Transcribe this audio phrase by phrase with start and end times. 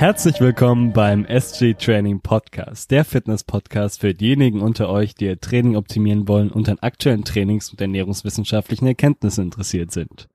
[0.00, 5.38] Herzlich willkommen beim SG Training Podcast, der Fitness Podcast für diejenigen unter euch, die ihr
[5.38, 10.30] Training optimieren wollen und an aktuellen Trainings- und ernährungswissenschaftlichen Erkenntnissen interessiert sind.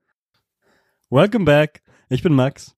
[1.10, 1.82] Welcome back.
[2.08, 2.76] Ich bin Max.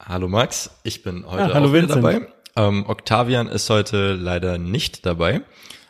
[0.00, 2.04] Hallo Max, ich bin heute Ah, hallo auch wieder Vincent.
[2.04, 2.26] dabei.
[2.56, 5.42] Ähm, Octavian ist heute leider nicht dabei.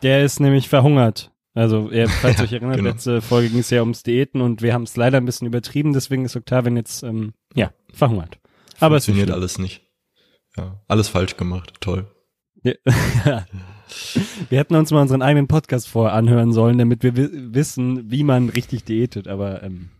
[0.02, 1.30] Der ist nämlich verhungert.
[1.54, 2.90] Also, ihr, falls ihr euch erinnert, Genau.
[2.90, 5.92] letzte Folge ging es ja ums Diäten und wir haben es leider ein bisschen übertrieben,
[5.92, 8.40] deswegen ist Octavian jetzt, ähm, ja, verhungert.
[8.80, 9.91] Aber es Funktioniert alles nicht.
[10.56, 11.74] Ja, alles falsch gemacht.
[11.80, 12.06] Toll.
[12.62, 12.74] Ja.
[14.48, 18.24] Wir hätten uns mal unseren eigenen Podcast vorher anhören sollen, damit wir wi wissen, wie
[18.24, 19.90] man richtig diätet, aber, ähm,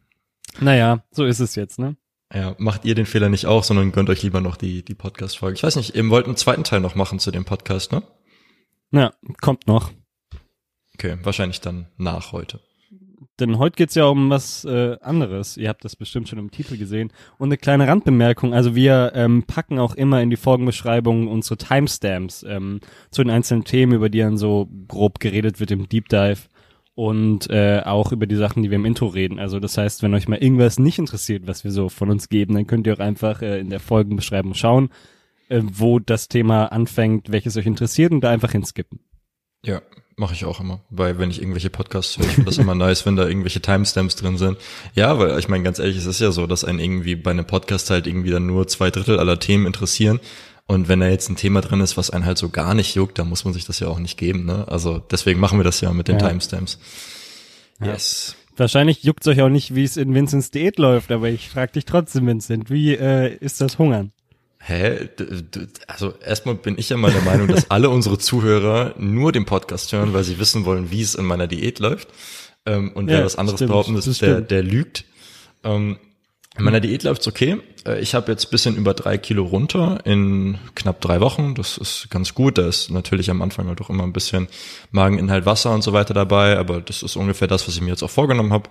[0.61, 1.97] naja, so ist es jetzt, ne?
[2.33, 5.57] Ja, macht ihr den Fehler nicht auch, sondern gönnt euch lieber noch die, die Podcast-Folge.
[5.57, 8.03] Ich weiß nicht, ihr wollt einen zweiten Teil noch machen zu dem Podcast, ne?
[8.93, 9.91] Ja, kommt noch.
[10.95, 12.61] Okay, wahrscheinlich dann nach heute.
[13.41, 15.57] Denn heute geht's ja um was äh, anderes.
[15.57, 17.13] Ihr habt das bestimmt schon im Titel gesehen.
[17.39, 18.53] Und eine kleine Randbemerkung.
[18.53, 23.65] Also wir ähm, packen auch immer in die Folgenbeschreibung unsere Timestamps ähm, zu den einzelnen
[23.65, 26.43] Themen, über die dann so grob geredet wird im Deep Dive.
[26.95, 29.39] Und äh, auch über die Sachen, die wir im Intro reden.
[29.39, 32.55] Also das heißt, wenn euch mal irgendwas nicht interessiert, was wir so von uns geben,
[32.55, 34.91] dann könnt ihr auch einfach äh, in der Folgenbeschreibung schauen,
[35.49, 39.01] äh, wo das Thema anfängt, welches euch interessiert und da einfach hinskippen.
[39.65, 39.81] Ja,
[40.17, 40.81] mache ich auch immer.
[40.91, 44.17] Weil wenn ich irgendwelche Podcasts höre, ich finde das immer nice, wenn da irgendwelche Timestamps
[44.17, 44.59] drin sind.
[44.95, 47.47] Ja, weil ich meine, ganz ehrlich, es ist ja so, dass einen irgendwie bei einem
[47.47, 50.21] Podcast halt irgendwie dann nur zwei Drittel aller Themen interessieren.
[50.67, 53.19] Und wenn da jetzt ein Thema drin ist, was einen halt so gar nicht juckt,
[53.19, 54.45] dann muss man sich das ja auch nicht geben.
[54.45, 54.67] Ne?
[54.69, 56.29] Also deswegen machen wir das ja mit den Ja.
[56.29, 56.79] Timestamps.
[57.85, 58.37] Yes.
[58.57, 61.85] Wahrscheinlich juckt's euch auch nicht, wie es in Vincents Diät läuft, aber ich frage dich
[61.85, 64.13] trotzdem, Vincent, wie äh, ist das Hungern?
[64.65, 65.09] Hä?
[65.89, 69.93] Also erstmal bin ich ja mal der Meinung, dass alle unsere Zuhörer nur den Podcast
[69.93, 72.09] hören, weil sie wissen wollen, wie es in meiner Diät läuft.
[72.65, 75.05] Ähm, und wer Ja, was anderes stimmt, behaupten, ist, der, der lügt.
[75.65, 75.99] Ähm,
[76.57, 77.59] in meiner Diät läuft's okay.
[77.87, 81.55] Äh, Ich habe jetzt bisschen über drei Kilo runter in knapp drei Wochen.
[81.55, 82.59] Das ist ganz gut.
[82.59, 84.47] Da ist natürlich am Anfang halt auch immer ein bisschen
[84.93, 86.59] Mageninhalt, Wasser und so weiter dabei.
[86.59, 88.71] Aber das ist ungefähr das, was ich mir jetzt auch vorgenommen habe.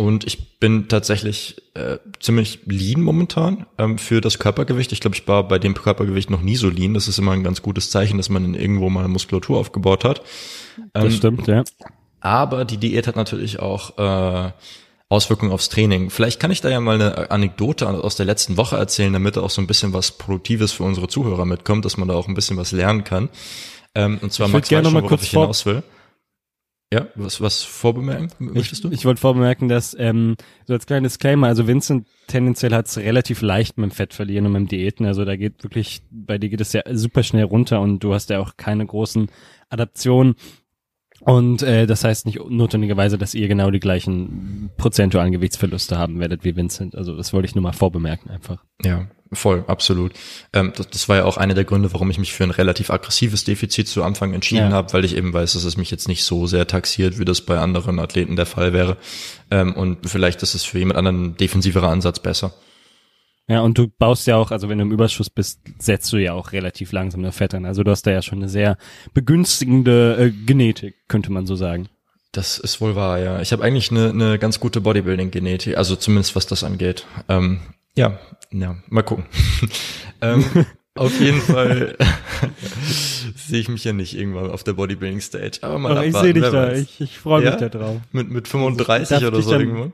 [0.00, 4.92] Und ich bin tatsächlich äh, ziemlich lean momentan ähm, für das Körpergewicht.
[4.92, 6.94] Ich glaube, ich war bei dem Körpergewicht noch nie so lean.
[6.94, 10.22] Das ist immer ein ganz gutes Zeichen, dass man irgendwo mal Muskulatur aufgebaut hat.
[10.94, 11.64] Das Ähm, stimmt, ja.
[12.20, 14.52] aber die Diät hat natürlich auch äh,
[15.10, 16.08] Auswirkungen aufs Training.
[16.08, 19.50] Vielleicht kann ich da ja mal eine Anekdote aus der letzten Woche erzählen, damit auch
[19.50, 22.56] so ein bisschen was Produktives für unsere Zuhörer mitkommt, dass man da auch ein bisschen
[22.56, 23.28] was lernen kann.
[23.94, 25.82] Ähm, und zwar Ich Max weiß schon, mal worauf kurz ich hinaus will.
[26.92, 28.90] Ja, was, was vorbemerken möchtest Ich, du?
[28.90, 30.36] ich wollte vorbemerken, dass, ähm,
[30.66, 34.52] so als kleiner Disclaimer, also Vincent tendenziell hat's relativ leicht mit dem Fett verlieren und
[34.52, 35.06] mit dem Diäten.
[35.06, 38.30] Also da geht wirklich, bei dir geht es ja super schnell runter und du hast
[38.30, 39.30] ja auch keine großen
[39.68, 40.34] Adaptionen.
[41.20, 46.44] Und äh, das heißt nicht notwendigerweise, dass ihr genau die gleichen prozentualen Gewichtsverluste haben werdet
[46.44, 46.96] wie Vincent.
[46.96, 48.64] Also das wollte ich nur mal vorbemerken einfach.
[48.84, 50.12] Ja, voll, absolut.
[50.52, 52.90] Ähm, das, das war ja auch einer der Gründe, warum ich mich für ein relativ
[52.90, 54.76] aggressives Defizit zu Anfang entschieden Ja.
[54.76, 57.40] habe, weil ich eben weiß, dass es mich jetzt nicht so sehr taxiert, wie das
[57.40, 58.96] bei anderen Athleten der Fall wäre.
[59.50, 62.52] Ähm, und vielleicht ist es für jemand anderen ein defensiverer Ansatz besser.
[63.48, 66.34] Ja, und du baust ja auch, also wenn du im Überschuss bist, setzt du ja
[66.34, 67.64] auch relativ langsam das Fett an.
[67.66, 68.78] Also du hast da ja schon eine sehr
[69.12, 71.88] begünstigende äh, Genetik, könnte man so sagen.
[72.32, 73.40] Das ist wohl wahr, ja.
[73.40, 77.06] Ich habe eigentlich eine, eine ganz gute Bodybuilding-Genetik, also zumindest was das angeht.
[77.28, 77.60] Ähm,
[77.96, 78.18] ja,
[78.52, 79.24] ja, mal gucken.
[80.20, 80.44] ähm,
[80.96, 81.96] auf jeden Fall
[83.36, 85.58] sehe ich mich ja nicht irgendwann auf der Bodybuilding-Stage.
[85.62, 86.78] Aber mal Aber ich abwarten, sehe dich da, weiß.
[86.80, 87.56] ich, ich freue mich Ja?
[87.56, 88.00] da drauf.
[88.12, 89.92] Mit, mit 35 Darf oder ich so dann- irgendwo.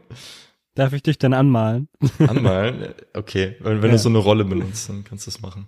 [0.75, 1.89] Darf ich dich dann anmalen?
[2.19, 2.89] Anmalen?
[3.15, 3.97] Okay, wenn, wenn Ja.
[3.97, 5.67] du so eine Rolle benutzt, dann kannst du es machen.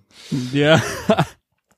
[0.52, 0.82] Ja.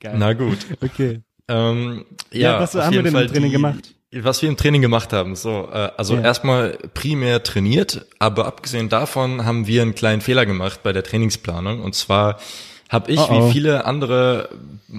[0.01, 0.17] Geil.
[0.19, 0.59] Na gut.
[0.83, 1.21] okay.
[1.47, 3.95] Ähm, Ja, ja, was haben wir denn Fall im Training die, gemacht?
[4.13, 6.23] Was wir im Training gemacht haben, so, äh, also Ja.
[6.23, 11.81] erstmal primär trainiert, aber abgesehen davon haben wir einen kleinen Fehler gemacht bei der Trainingsplanung
[11.81, 12.41] und zwar
[12.89, 13.49] habe ich Oh oh.
[13.49, 14.49] wie viele andere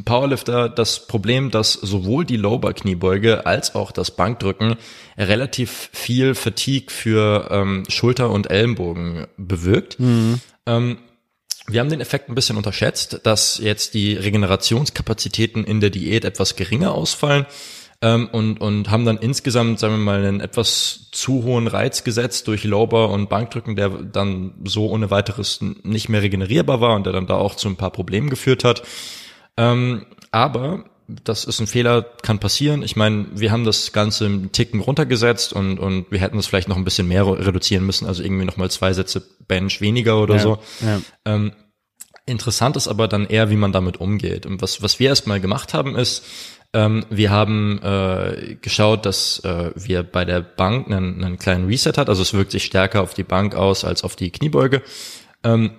[0.06, 4.78] Powerlifter das Problem, dass sowohl die Lower-Kniebeuge als auch das Bankdrücken
[5.18, 9.98] relativ viel Fatigue für ähm, Schulter und Ellenbogen bewirkt.
[10.66, 10.98] Ähm,
[11.68, 16.56] wir haben den Effekt ein bisschen unterschätzt, dass jetzt die Regenerationskapazitäten in der Diät etwas
[16.56, 17.46] geringer ausfallen
[18.02, 22.48] ähm, und, und haben dann insgesamt, sagen wir mal, einen etwas zu hohen Reiz gesetzt
[22.48, 27.14] durch Lower und Bankdrücken, der dann so ohne weiteres nicht mehr regenerierbar war und der
[27.14, 28.82] dann da auch zu ein paar Problemen geführt hat.
[29.58, 32.84] Ähm, aber das ist ein Fehler, kann passieren.
[32.84, 36.70] Ich meine, wir haben das Ganze einen Ticken runtergesetzt und, und wir hätten es vielleicht
[36.70, 40.36] noch ein bisschen mehr reduzieren müssen, also irgendwie noch mal zwei Sätze Bench weniger oder
[40.36, 40.42] ja.
[40.42, 40.60] so.
[40.80, 41.02] Ja.
[41.26, 41.52] Ähm,
[42.26, 44.46] interessant ist aber dann eher, wie man damit umgeht.
[44.46, 46.24] Und was, was wir erstmal gemacht haben, ist,
[46.74, 51.94] ähm, wir haben äh, geschaut, dass äh, wir bei der Bank einen, einen kleinen Reset
[51.98, 52.10] hat.
[52.10, 54.82] Also es wirkt sich stärker auf die Bank aus als auf die Kniebeuge.
[55.44, 55.72] Ähm,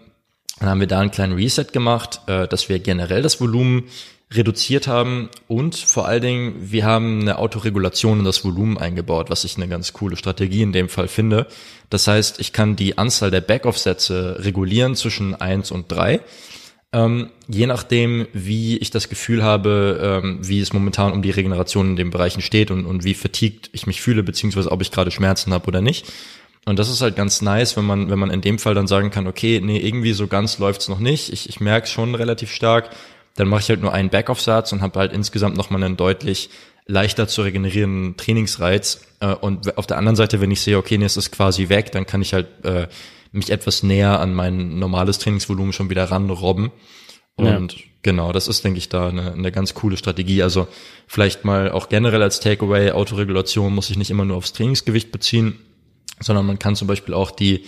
[0.60, 3.84] Dann haben wir da einen kleinen Reset gemacht, äh, dass wir generell das Volumen
[4.30, 9.44] reduziert haben und vor allen Dingen, wir haben eine Autoregulation in das Volumen eingebaut, was
[9.44, 11.46] ich eine ganz coole Strategie in dem Fall finde.
[11.90, 16.20] Das heißt, ich kann die Anzahl der Backoff-Sätze regulieren zwischen eins und drei
[16.92, 21.90] ähm, je nachdem, wie ich das Gefühl habe, ähm, wie es momentan um die Regeneration
[21.90, 25.10] in den Bereichen steht und, und wie fatigued ich mich fühle, beziehungsweise ob ich gerade
[25.10, 26.12] Schmerzen habe oder nicht.
[26.64, 29.10] Und das ist halt ganz nice, wenn man, wenn man in dem Fall dann sagen
[29.10, 31.32] kann, okay, nee, irgendwie so ganz läuft's noch nicht.
[31.32, 32.90] Ich, ich merke schon relativ stark.
[33.34, 36.50] Dann mache ich halt nur einen Backoff-Satz und habe halt insgesamt nochmal einen deutlich
[36.86, 39.00] leichter zu regenerierenden Trainingsreiz.
[39.20, 41.90] Äh, und auf der anderen Seite, wenn ich sehe, okay, nee, es ist quasi weg,
[41.92, 42.86] dann kann ich halt äh,
[43.32, 46.70] mich etwas näher an mein normales Trainingsvolumen schon wieder ranrobben.
[47.34, 47.84] Und ja.
[48.02, 50.42] genau, das ist, denke ich, da eine, eine ganz coole Strategie.
[50.42, 50.68] Also
[51.06, 55.58] vielleicht mal auch generell als Takeaway, Autoregulation muss sich nicht immer nur aufs Trainingsgewicht beziehen,
[56.20, 57.64] sondern man kann zum Beispiel auch die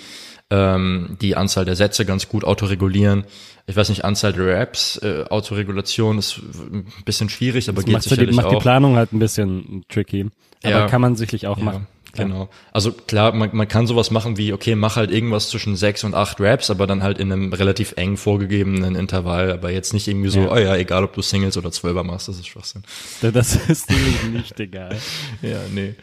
[0.50, 3.25] ähm, die Anzahl der Sätze ganz gut autoregulieren.
[3.66, 8.02] Ich weiß nicht, Anzahl der Raps, äh, Autoregulation ist ein bisschen schwierig, aber das geht
[8.02, 8.58] sicherlich die, macht auch.
[8.58, 10.28] die Planung halt ein bisschen tricky.
[10.62, 11.64] Aber ja, kann man sicherlich auch ja.
[11.64, 11.87] machen.
[12.14, 12.28] Klar.
[12.28, 12.49] Genau.
[12.72, 16.14] Also klar, man, man kann sowas machen wie, okay, mach halt irgendwas zwischen sechs und
[16.14, 20.28] acht Raps, aber dann halt in einem relativ eng vorgegebenen Intervall, aber jetzt nicht irgendwie
[20.28, 20.52] so, ja.
[20.52, 22.82] oh ja, egal ob du Singles oder Zwölfer machst, das ist Schwachsinn.
[23.20, 23.90] Das ist
[24.32, 24.96] nicht egal.
[25.43, 25.94] ja, nee.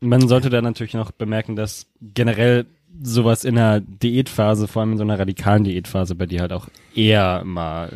[0.00, 2.66] Man sollte da natürlich noch bemerken, dass generell
[3.02, 6.68] sowas in einer Diätphase, vor allem in so einer radikalen Diätphase, bei dir halt auch
[6.94, 7.92] eher mal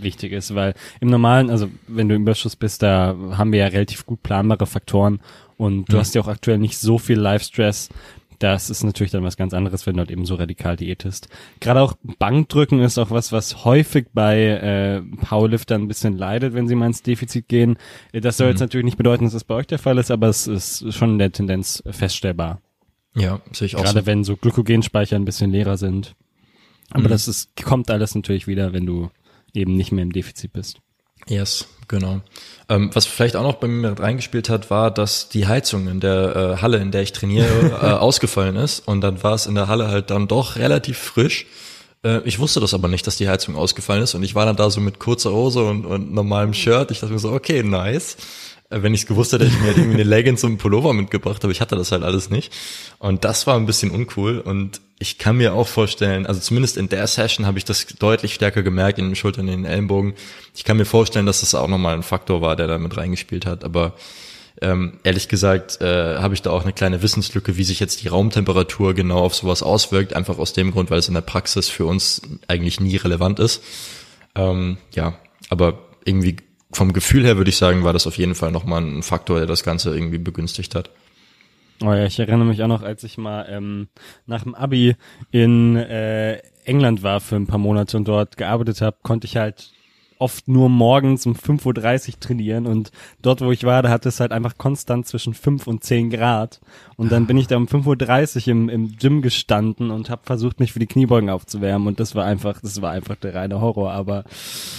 [0.00, 3.66] wichtig ist, weil im normalen, also wenn du im Überschuss bist, da haben wir ja
[3.66, 5.20] relativ gut planbare Faktoren
[5.56, 6.00] und du mhm.
[6.00, 7.88] hast ja auch aktuell nicht so viel Live-Stress.
[8.40, 11.28] Das ist natürlich dann was ganz anderes, wenn du halt eben so radikal diätest.
[11.60, 16.66] Gerade auch Bankdrücken ist auch was, was häufig bei äh, Powerliftern ein bisschen leidet, wenn
[16.68, 17.78] sie mal ins Defizit gehen.
[18.12, 18.52] Das soll mhm.
[18.52, 21.12] jetzt natürlich nicht bedeuten, dass das bei euch der Fall ist, aber es ist schon
[21.12, 22.60] in der Tendenz feststellbar.
[23.14, 23.84] Ja, sehe ich auch.
[23.84, 24.06] Gerade so.
[24.06, 26.14] wenn so Glykogenspeicher ein bisschen leerer sind.
[26.90, 27.08] Aber mhm.
[27.08, 29.10] das ist, kommt alles natürlich wieder, wenn du
[29.52, 30.80] eben nicht mehr im Defizit bist.
[31.26, 32.20] Yes, genau.
[32.68, 36.36] Ähm, was vielleicht auch noch bei mir reingespielt hat, war, dass die Heizung in der
[36.36, 38.80] äh, Halle, in der ich trainiere, äh, ausgefallen ist.
[38.86, 41.46] Und dann war es in der Halle halt dann doch relativ frisch.
[42.04, 44.14] Äh, ich wusste das aber nicht, dass die Heizung ausgefallen ist.
[44.14, 46.90] Und ich war dann da so mit kurzer Hose und, und normalem Shirt.
[46.90, 48.16] Ich dachte mir so, okay, nice.
[48.74, 50.58] Äh, wenn ich es gewusst hätte, hätte ich mir halt irgendwie eine Leggings und einen
[50.58, 52.52] Pullover mitgebracht, aber ich hatte das halt alles nicht.
[52.98, 56.88] Und das war ein bisschen uncool und ich kann mir auch vorstellen, also zumindest in
[56.88, 60.14] der Session habe ich das deutlich stärker gemerkt in den Schultern, in den Ellenbogen.
[60.54, 63.46] Ich kann mir vorstellen, dass das auch nochmal ein Faktor war, der da mit reingespielt
[63.46, 63.94] hat, aber
[64.62, 68.08] ähm, ehrlich gesagt äh, habe ich da auch eine kleine Wissenslücke, wie sich jetzt die
[68.08, 71.86] Raumtemperatur genau auf sowas auswirkt, einfach aus dem Grund, weil es in der Praxis für
[71.86, 73.62] uns eigentlich nie relevant ist.
[74.36, 75.18] Ähm, ja,
[75.50, 76.36] aber irgendwie
[76.74, 79.46] vom Gefühl her würde ich sagen, war das auf jeden Fall nochmal ein Faktor, der
[79.46, 80.90] das Ganze irgendwie begünstigt hat.
[81.82, 83.88] Oh ja, ich erinnere mich auch noch, als ich mal ähm,
[84.26, 84.96] nach dem Abi
[85.30, 89.73] in äh, England war für ein paar Monate und dort gearbeitet habe, konnte ich halt
[90.24, 94.20] oft nur morgens um 5.30 Uhr trainieren und dort, wo ich war, da hatte es
[94.20, 96.62] halt einfach konstant zwischen 5 und 10 Grad
[96.96, 100.60] und dann bin ich da um 5.30 Uhr im, im Gym gestanden und habe versucht,
[100.60, 103.92] mich für die Kniebeugen aufzuwärmen und das war einfach, das war einfach der reine Horror,
[103.92, 104.24] aber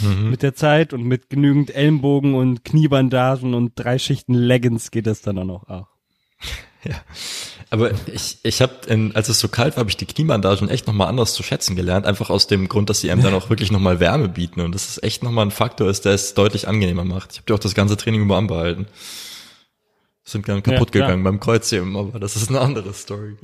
[0.02, 0.32] mhm.
[0.32, 5.22] mit der Zeit und mit genügend Ellenbogen und Kniebandagen und drei Schichten Leggings geht das
[5.22, 5.88] dann auch noch auch.
[6.84, 6.96] Ja.
[7.70, 11.08] Aber ich, ich habe, als es so kalt war, habe ich die Kniebandagen echt nochmal
[11.08, 12.06] anders zu schätzen gelernt.
[12.06, 14.62] Einfach aus dem Grund, dass sie einem dann auch wirklich nochmal Wärme bieten.
[14.62, 17.32] Und das ist echt nochmal ein Faktor ist, der es deutlich angenehmer macht.
[17.34, 18.88] Ich habe die auch das ganze Training über anbehalten.
[20.24, 23.38] Sind dann kaputt ja, gegangen beim Kreuzheben, aber das ist eine andere Story.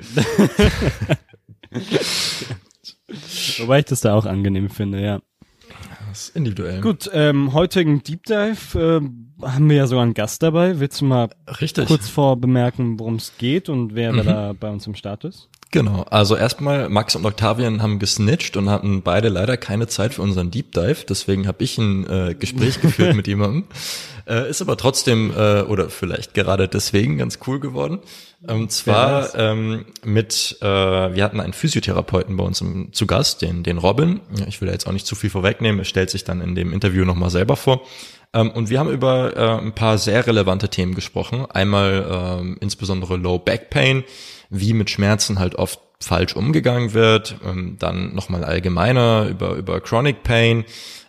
[3.60, 5.22] Wobei ich das da auch angenehm finde, ja.
[6.10, 6.82] Das ist individuell.
[6.82, 9.02] Gut, ähm, heutigen Deep Dive äh,
[9.44, 10.80] haben wir ja sogar einen Gast dabei.
[10.80, 11.30] Willst du mal
[11.60, 11.88] Richtig.
[11.88, 14.26] kurz vorbemerken, worum es geht und wer mhm.
[14.26, 15.50] da bei uns im Start ist?
[15.72, 20.22] Genau, also erstmal Max und Octavian haben gesnitcht und hatten beide leider keine Zeit für
[20.22, 23.64] unseren Deep Dive, deswegen habe ich ein äh, Gespräch geführt mit jemandem.
[24.28, 28.00] Äh, ist aber trotzdem äh, oder vielleicht gerade deswegen ganz cool geworden.
[28.46, 33.64] Und zwar ähm, mit, äh, wir hatten einen Physiotherapeuten bei uns im, zu Gast, den,
[33.64, 34.20] den Robin.
[34.48, 36.74] Ich will da jetzt auch nicht zu viel vorwegnehmen, er stellt sich dann in dem
[36.74, 37.82] Interview nochmal selber vor.
[38.34, 41.46] Ähm, und wir haben über äh, ein paar sehr relevante Themen gesprochen.
[41.50, 44.04] Einmal ähm, insbesondere Low Back Pain,
[44.50, 47.38] wie mit Schmerzen halt oft falsch umgegangen wird.
[47.46, 50.66] Ähm, dann nochmal allgemeiner über, über Chronic Pain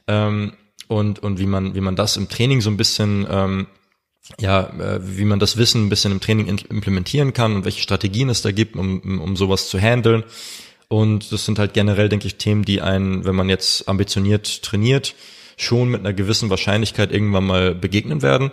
[0.06, 0.52] ähm,
[0.88, 3.66] und, und wie man, wie man das im Training so ein bisschen ähm,
[4.38, 8.28] ja, äh, wie man das Wissen ein bisschen im Training implementieren kann und welche Strategien
[8.28, 10.24] es da gibt, um, um sowas zu handeln.
[10.88, 15.14] Und das sind halt generell, denke ich, Themen, die einen, wenn man jetzt ambitioniert trainiert,
[15.56, 18.52] schon mit einer gewissen Wahrscheinlichkeit irgendwann mal begegnen werden.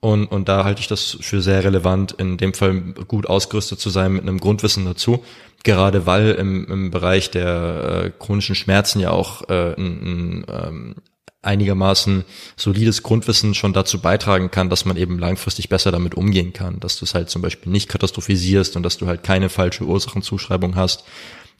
[0.00, 3.90] Und, und da halte ich das für sehr relevant, in dem Fall gut ausgerüstet zu
[3.90, 5.22] sein mit einem Grundwissen dazu,
[5.62, 10.94] gerade weil im, im Bereich der äh, chronischen Schmerzen ja auch äh, ein, ein ähm,
[11.42, 12.24] einigermaßen
[12.56, 16.98] solides Grundwissen schon dazu beitragen kann, dass man eben langfristig besser damit umgehen kann, dass
[16.98, 21.04] du es halt zum Beispiel nicht katastrophisierst und dass du halt keine falsche Ursachenzuschreibung hast.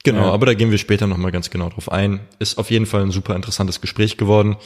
[0.03, 0.33] Genau, ja.
[0.33, 2.21] aber da gehen wir später nochmal ganz genau drauf ein.
[2.39, 4.57] Ist auf jeden Fall ein super interessantes Gespräch geworden.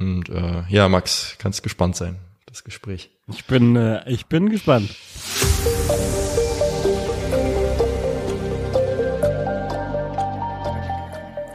[0.00, 3.10] Und äh, ja, Max, kannst gespannt sein, das Gespräch.
[3.28, 4.90] Ich bin, äh, ich bin gespannt.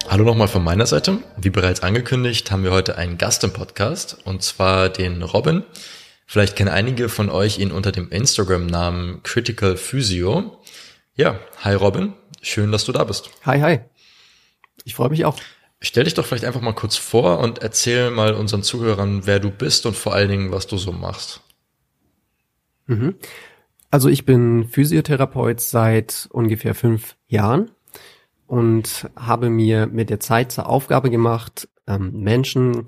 [0.10, 1.18] Hallo nochmal von meiner Seite.
[1.38, 5.64] Wie bereits angekündigt, haben wir heute einen Gast im Podcast und zwar den Robin.
[6.26, 10.60] Vielleicht kennen einige von euch ihn unter dem Instagram-Namen Critical Physio.
[11.16, 13.32] Ja, hi Robin, schön, dass du da bist.
[13.46, 13.80] Hi, hi.
[14.84, 15.38] Ich freue mich auch.
[15.82, 19.50] Stell dich doch vielleicht einfach mal kurz vor und erzähl mal unseren Zuhörern, wer du
[19.52, 21.42] bist und vor allen Dingen, was du so machst.
[22.86, 23.16] Mhm.
[23.92, 27.72] Also ich bin Physiotherapeut seit ungefähr fünf Jahren
[28.48, 32.88] und habe mir mit der Zeit zur Aufgabe gemacht, ähm, Menschen,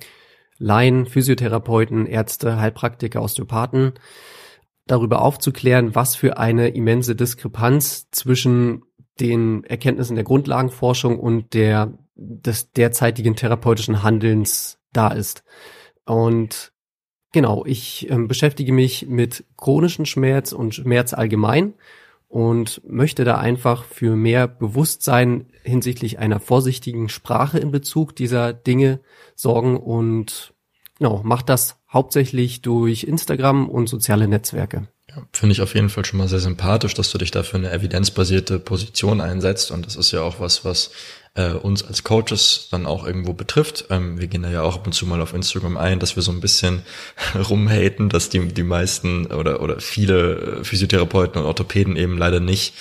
[0.57, 3.93] Laien, Physiotherapeuten, Ärzte, Heilpraktiker, Osteopathen
[4.87, 8.84] darüber aufzuklären, was für eine immense Diskrepanz zwischen
[9.19, 15.43] den Erkenntnissen der Grundlagenforschung und der des derzeitigen therapeutischen Handelns da ist.
[16.05, 16.71] Und
[17.31, 21.73] genau, ich äh, beschäftige mich mit chronischen Schmerz und Schmerz allgemein
[22.27, 28.99] und möchte da einfach für mehr Bewusstsein hinsichtlich einer vorsichtigen Sprache in Bezug dieser Dinge
[29.35, 30.53] sorgen und
[30.97, 34.87] genau, macht das hauptsächlich durch Instagram und soziale Netzwerke.
[35.15, 37.71] Ja, Finde ich auf jeden Fall schon mal sehr sympathisch, dass du dich dafür eine
[37.71, 40.91] evidenzbasierte Position einsetzt und das ist ja auch was, was
[41.35, 43.85] äh, uns als Coaches dann auch irgendwo betrifft.
[43.89, 46.23] Ähm, wir gehen da ja auch ab und zu mal auf Instagram ein, dass wir
[46.23, 46.83] so ein bisschen
[47.49, 52.73] rumhaten, dass die, die meisten oder, oder viele Physiotherapeuten und Orthopäden eben leider nicht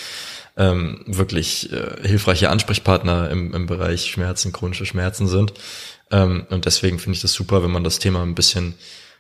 [0.56, 5.52] ähm, wirklich äh, hilfreiche Ansprechpartner im, im Bereich Schmerzen, chronische Schmerzen sind.
[6.10, 8.74] Ähm, und deswegen finde ich das super, wenn man das Thema ein bisschen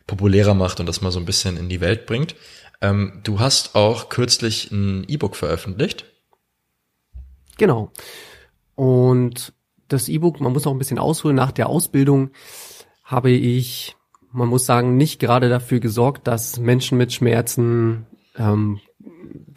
[0.06, 2.36] populärer macht und das mal so ein bisschen in die Welt bringt.
[2.80, 6.04] Ähm, du hast auch kürzlich ein E-Book veröffentlicht.
[7.56, 7.92] Genau.
[8.74, 9.52] Und
[9.88, 12.30] das E-Book, man muss noch ein bisschen ausholen, nach der Ausbildung
[13.04, 13.96] habe ich,
[14.32, 18.80] man muss sagen, nicht gerade dafür gesorgt, dass Menschen mit Schmerzen, ähm,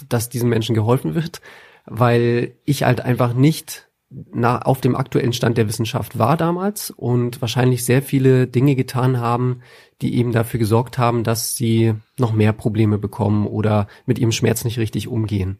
[0.10, 1.42] dass diesen Menschen geholfen wird,
[1.86, 7.42] weil ich halt einfach nicht na, auf dem aktuellen Stand der Wissenschaft war damals und
[7.42, 9.62] wahrscheinlich sehr viele Dinge getan haben,
[10.02, 14.64] die eben dafür gesorgt haben, dass sie noch mehr Probleme bekommen oder mit ihrem Schmerz
[14.64, 15.60] nicht richtig umgehen.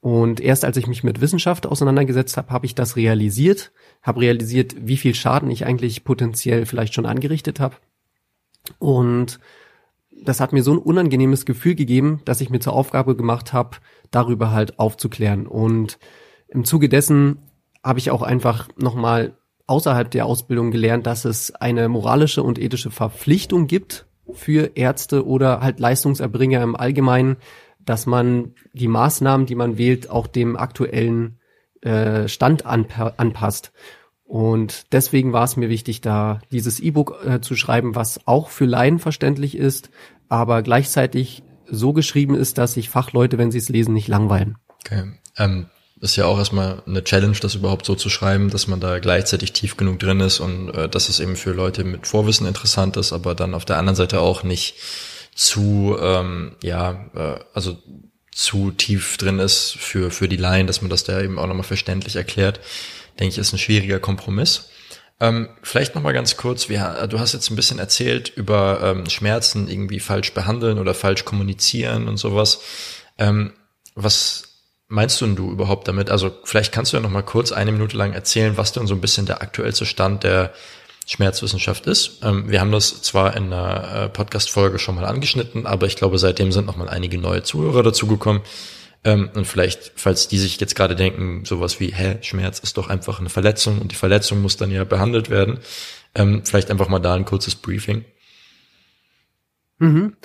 [0.00, 4.74] Und erst als ich mich mit Wissenschaft auseinandergesetzt habe, habe ich das realisiert, habe realisiert,
[4.80, 7.76] wie viel Schaden ich eigentlich potenziell vielleicht schon angerichtet habe.
[8.78, 9.38] Und
[10.10, 13.78] das hat mir so ein unangenehmes Gefühl gegeben, dass ich mir zur Aufgabe gemacht habe,
[14.10, 15.46] darüber halt aufzuklären.
[15.46, 15.98] Und
[16.48, 17.38] im Zuge dessen
[17.86, 22.90] habe ich auch einfach nochmal außerhalb der Ausbildung gelernt, dass es eine moralische und ethische
[22.90, 27.36] Verpflichtung gibt für Ärzte oder halt Leistungserbringer im Allgemeinen,
[27.78, 31.38] dass man die Maßnahmen, die man wählt, auch dem aktuellen
[31.82, 33.72] äh, Stand anpa anpasst.
[34.24, 38.64] Und deswegen war es mir wichtig, da dieses E-Book äh, zu schreiben, was auch für
[38.64, 39.90] Laien verständlich ist,
[40.28, 44.56] aber gleichzeitig so geschrieben ist, dass sich Fachleute, wenn sie es lesen, nicht langweilen.
[44.84, 45.12] Okay.
[45.36, 45.66] Ähm,
[46.00, 49.52] ist ja auch erstmal eine Challenge, das überhaupt so zu schreiben, dass man da gleichzeitig
[49.52, 53.12] tief genug drin ist und äh, dass es eben für Leute mit Vorwissen interessant ist,
[53.12, 54.74] aber dann auf der anderen Seite auch nicht
[55.34, 57.78] zu, ähm, ja, äh, also
[58.30, 61.64] zu tief drin ist für, für die Laien, dass man das da eben auch nochmal
[61.64, 62.60] verständlich erklärt,
[63.18, 64.68] denke ich, ist ein schwieriger Kompromiss.
[65.18, 69.68] Ähm, vielleicht nochmal ganz kurz, wir, du hast jetzt ein bisschen erzählt über ähm, Schmerzen
[69.68, 72.60] irgendwie falsch behandeln oder falsch kommunizieren und sowas.
[73.16, 73.54] Ähm,
[73.94, 74.45] was
[74.88, 76.10] meinst du denn du überhaupt damit?
[76.10, 79.00] Also vielleicht kannst du ja nochmal kurz eine Minute lang erzählen, was denn so ein
[79.00, 80.52] bisschen der aktuellste Stand der
[81.06, 82.20] Schmerzwissenschaft ist.
[82.22, 86.18] Ähm, wir haben das zwar in einer äh, Podcast-Folge schon mal angeschnitten, aber ich glaube,
[86.18, 88.42] seitdem sind noch mal einige neue Zuhörer dazugekommen.
[89.04, 92.88] Ähm, und vielleicht, falls die sich jetzt gerade denken, sowas wie, hä, Schmerz ist doch
[92.88, 95.60] einfach eine Verletzung und die Verletzung muss dann ja behandelt werden.
[96.16, 98.04] Ähm, vielleicht einfach mal da ein kurzes Briefing.
[99.78, 100.16] Mhm.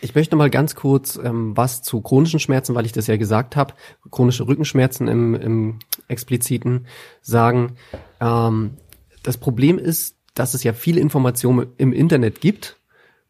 [0.00, 3.56] Ich möchte mal ganz kurz ähm, was zu chronischen Schmerzen, weil ich das ja gesagt
[3.56, 3.74] habe,
[4.10, 6.86] chronische Rückenschmerzen im, im expliziten
[7.20, 7.76] sagen.
[8.20, 8.76] Ähm,
[9.22, 12.76] das Problem ist, dass es ja viele Informationen im Internet gibt.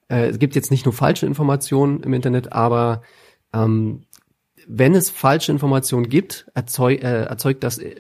[0.09, 3.03] Äh, es gibt jetzt nicht nur falsche Informationen im Internet, aber
[3.55, 4.05] ähm,
[4.67, 7.97] wenn es falsche Informationen gibt, erzeug, äh, erzeugt das äh,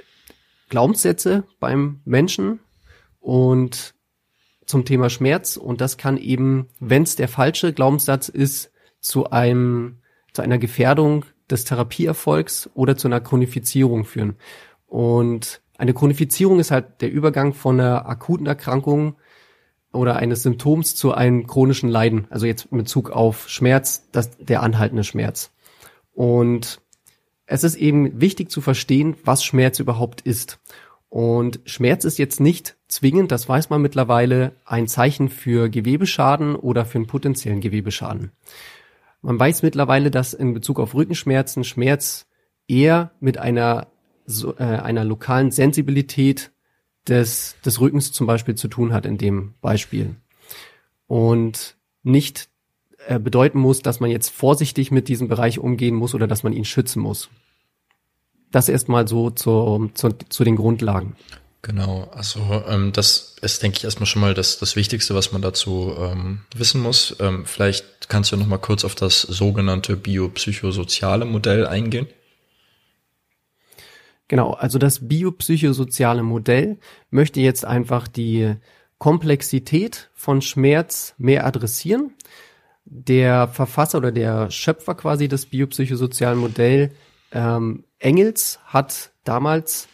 [0.68, 2.60] Glaubenssätze beim Menschen
[3.20, 3.94] und
[4.68, 8.70] zum Thema Schmerz und das kann eben, wenn es der falsche Glaubenssatz ist,
[9.00, 9.98] zu einem
[10.32, 14.36] zu einer Gefährdung des Therapieerfolgs oder zu einer Chronifizierung führen.
[14.86, 19.16] Und eine Chronifizierung ist halt der Übergang von einer akuten Erkrankung
[19.92, 22.26] oder eines Symptoms zu einem chronischen Leiden.
[22.30, 25.50] Also jetzt in Bezug auf Schmerz, das, der anhaltende Schmerz.
[26.12, 26.80] Und
[27.46, 30.60] es ist eben wichtig zu verstehen, was Schmerz überhaupt ist.
[31.08, 36.84] Und Schmerz ist jetzt nicht zwingend, das weiß man mittlerweile, ein Zeichen für Gewebeschaden oder
[36.84, 38.32] für einen potenziellen Gewebeschaden.
[39.22, 42.26] Man weiß mittlerweile, dass in Bezug auf Rückenschmerzen Schmerz
[42.66, 43.88] eher mit einer,
[44.26, 46.50] so, äh, einer lokalen Sensibilität
[47.08, 50.16] des, des Rückens zum Beispiel zu tun hat in dem Beispiel.
[51.06, 52.48] Und nicht
[53.06, 56.52] äh, bedeuten muss, dass man jetzt vorsichtig mit diesem Bereich umgehen muss oder dass man
[56.52, 57.28] ihn schützen muss.
[58.50, 61.16] Das erstmal so zu, zu, zu den Grundlagen.
[61.62, 65.42] Genau, also ähm, das ist, denke ich, erstmal schon mal das, das Wichtigste, was man
[65.42, 67.16] dazu ähm, wissen muss.
[67.18, 72.06] Ähm, vielleicht kannst du noch mal kurz auf das sogenannte biopsychosoziale Modell eingehen.
[74.28, 76.78] Genau, also das biopsychosoziale Modell
[77.10, 78.54] möchte jetzt einfach die
[78.98, 82.12] Komplexität von Schmerz mehr adressieren.
[82.84, 86.92] Der Verfasser oder der Schöpfer quasi des biopsychosozialen Modells,
[87.32, 89.88] ähm, Engels, hat damals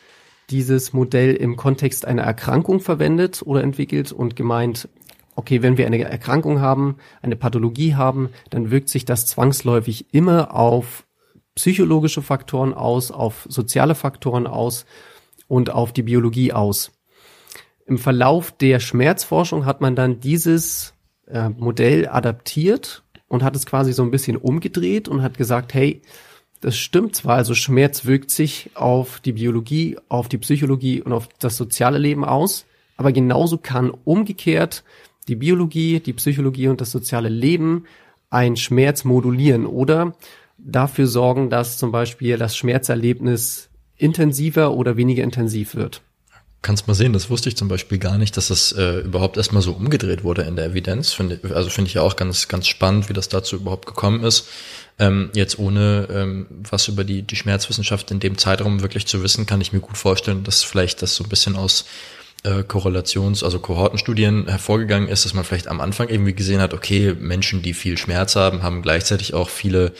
[0.50, 4.88] dieses Modell im Kontext einer Erkrankung verwendet oder entwickelt und gemeint,
[5.36, 10.54] okay, wenn wir eine Erkrankung haben, eine Pathologie haben, dann wirkt sich das zwangsläufig immer
[10.54, 11.06] auf
[11.54, 14.86] psychologische Faktoren aus, auf soziale Faktoren aus
[15.46, 16.92] und auf die Biologie aus.
[17.86, 20.94] Im Verlauf der Schmerzforschung hat man dann dieses
[21.26, 26.02] äh, Modell adaptiert und hat es quasi so ein bisschen umgedreht und hat gesagt, hey,
[26.64, 31.28] das stimmt zwar, also Schmerz wirkt sich auf die Biologie, auf die Psychologie und auf
[31.38, 32.64] das soziale Leben aus,
[32.96, 34.82] aber genauso kann umgekehrt
[35.28, 37.84] die Biologie, die Psychologie und das soziale Leben
[38.30, 40.14] ein Schmerz modulieren oder
[40.56, 43.68] dafür sorgen, dass zum Beispiel das Schmerzerlebnis
[43.98, 46.00] intensiver oder weniger intensiv wird.
[46.64, 49.60] Kannst mal sehen, das wusste ich zum Beispiel gar nicht, dass das äh, überhaupt erstmal
[49.60, 51.12] so umgedreht wurde in der Evidenz.
[51.12, 54.48] Find, also finde ich ja auch ganz, ganz spannend, wie das dazu überhaupt gekommen ist.
[54.98, 59.44] Ähm, jetzt ohne ähm, was über die, die Schmerzwissenschaft in dem Zeitraum wirklich zu wissen,
[59.44, 61.84] kann ich mir gut vorstellen, dass vielleicht das so ein bisschen aus
[62.44, 67.14] äh, Korrelations-, also Kohortenstudien hervorgegangen ist, dass man vielleicht am Anfang irgendwie gesehen hat, okay,
[67.20, 69.92] Menschen, die viel Schmerz haben, haben gleichzeitig auch viele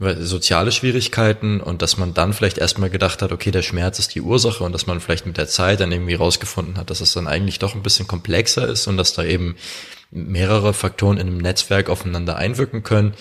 [0.00, 4.22] soziale Schwierigkeiten und dass man dann vielleicht erstmal gedacht hat, okay, der Schmerz ist die
[4.22, 7.26] Ursache und dass man vielleicht mit der Zeit dann irgendwie rausgefunden hat, dass es dann
[7.26, 9.56] eigentlich doch ein bisschen komplexer ist und dass da eben
[10.10, 13.12] mehrere Faktoren in einem Netzwerk aufeinander einwirken können.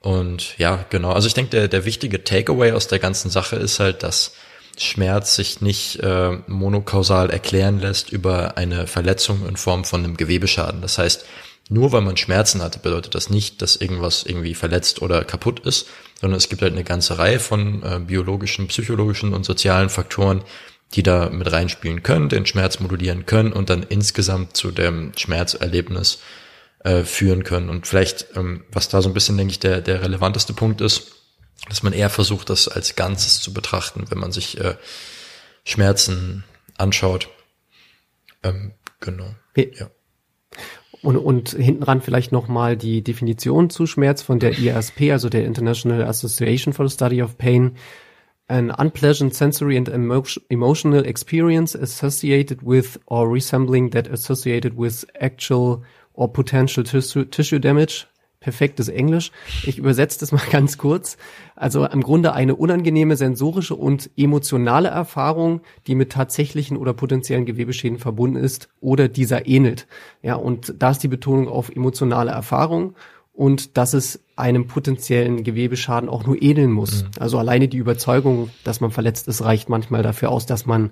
[0.00, 1.12] Und ja, genau.
[1.12, 4.32] Also ich denke, der, der wichtige Takeaway aus der ganzen Sache ist halt, dass
[4.78, 10.80] Schmerz sich nicht äh, monokausal erklären lässt über eine Verletzung in Form von einem Gewebeschaden.
[10.80, 11.26] Das heißt,
[11.68, 15.86] nur weil man Schmerzen hatte, bedeutet das nicht, dass irgendwas irgendwie verletzt oder kaputt ist,
[16.20, 20.44] sondern es gibt halt eine ganze Reihe von äh, biologischen, psychologischen und sozialen Faktoren,
[20.94, 26.18] die da mit reinspielen können, den Schmerz modulieren können und dann insgesamt zu dem Schmerzerlebnis
[26.84, 27.70] äh, führen können.
[27.70, 31.12] Und vielleicht, ähm, was da so ein bisschen, denke ich, der, der relevanteste Punkt ist,
[31.68, 34.76] dass man eher versucht, das als Ganzes zu betrachten, wenn man sich äh,
[35.64, 36.44] Schmerzen
[36.76, 37.28] anschaut.
[38.42, 39.34] Ähm, genau.
[39.56, 39.90] Ja.
[41.02, 45.44] Und, und hinten ran vielleicht nochmal die Definition zu Schmerz von der IASP, also der
[45.44, 47.72] International Association for the Study of Pain.
[48.48, 56.30] An unpleasant sensory and emotional experience associated with or resembling that associated with actual or
[56.30, 58.06] potential tissue, tissue damage
[58.42, 59.32] perfektes Englisch.
[59.64, 61.16] Ich übersetze das mal ganz kurz.
[61.56, 67.98] Also im Grunde eine unangenehme sensorische und emotionale Erfahrung, die mit tatsächlichen oder potenziellen Gewebeschäden
[67.98, 69.86] verbunden ist oder dieser ähnelt.
[70.22, 72.94] Ja, und da ist die Betonung auf emotionale Erfahrung
[73.32, 77.04] und dass es einem potenziellen Gewebeschaden auch nur ähneln muss.
[77.04, 77.10] Mhm.
[77.18, 80.90] Also alleine die Überzeugung, dass man verletzt ist, reicht manchmal dafür aus, dass man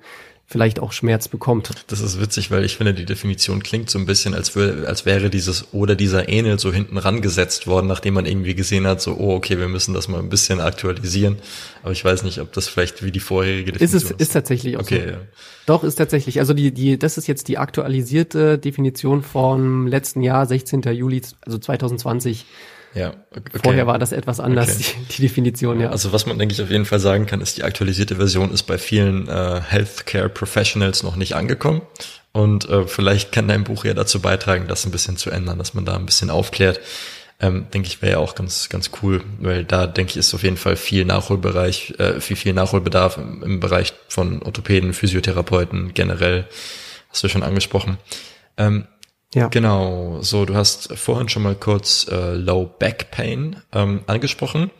[0.50, 1.70] vielleicht auch Schmerz bekommt.
[1.86, 5.06] Das ist witzig, weil ich finde, die Definition klingt so ein bisschen, als, wär, als
[5.06, 9.16] wäre dieses oder dieser Ähnel so hinten rangesetzt worden, nachdem man irgendwie gesehen hat, so,
[9.16, 11.36] oh, okay, wir müssen das mal ein bisschen aktualisieren.
[11.84, 14.04] Aber ich weiß nicht, ob das vielleicht wie die vorherige Definition ist.
[14.04, 15.10] Es, ist, ist tatsächlich auch okay, so.
[15.10, 15.18] Ja.
[15.66, 16.40] Doch, ist tatsächlich.
[16.40, 20.82] Also die, die, das ist jetzt die aktualisierte Definition vom letzten Jahr, 16.
[20.82, 22.44] Juli, also 2020.
[22.94, 23.60] Ja, okay.
[23.62, 24.96] Vorher war das etwas anders, okay.
[25.08, 25.90] die, die, Definition, ja.
[25.90, 28.64] Also was man, denke ich, auf jeden Fall sagen kann, ist, die aktualisierte Version ist
[28.64, 31.82] bei vielen äh, Healthcare Professionals noch nicht angekommen.
[32.32, 35.74] Und äh, vielleicht kann dein Buch ja dazu beitragen, das ein bisschen zu ändern, dass
[35.74, 36.80] man da ein bisschen aufklärt.
[37.40, 40.42] Ähm, denke ich, wäre ja auch ganz, ganz cool, weil da, denke ich, ist auf
[40.42, 46.46] jeden Fall viel Nachholbereich, äh, viel, viel Nachholbedarf im, im Bereich von Orthopäden, Physiotherapeuten generell.
[47.08, 47.96] Hast du schon angesprochen.
[48.56, 48.86] Ähm,
[49.34, 49.48] ja.
[49.48, 54.70] Genau, so du hast vorhin schon mal kurz äh, Low Back Pain ähm, angesprochen.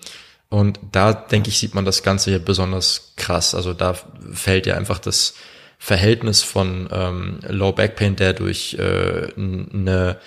[0.49, 3.55] Und da, denke ich, sieht man das Ganze hier besonders krass.
[3.55, 3.95] Also da
[4.33, 5.35] fällt ja einfach das
[5.79, 10.19] Verhältnis von ähm, Low Back Pain, der durch äh, eine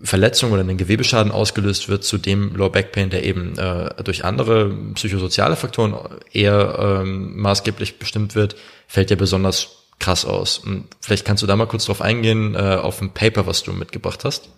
[0.00, 4.24] Verletzung oder einen Gewebeschaden ausgelöst wird, zu dem Low Back Pain, der eben äh, durch
[4.24, 5.96] andere psychosoziale Faktoren
[6.32, 8.54] eher ähm, maßgeblich bestimmt wird,
[8.86, 10.58] fällt ja besonders krass aus.
[10.58, 13.72] Und vielleicht kannst du da mal kurz drauf eingehen, äh, auf ein Paper, was du
[13.72, 14.50] mitgebracht hast.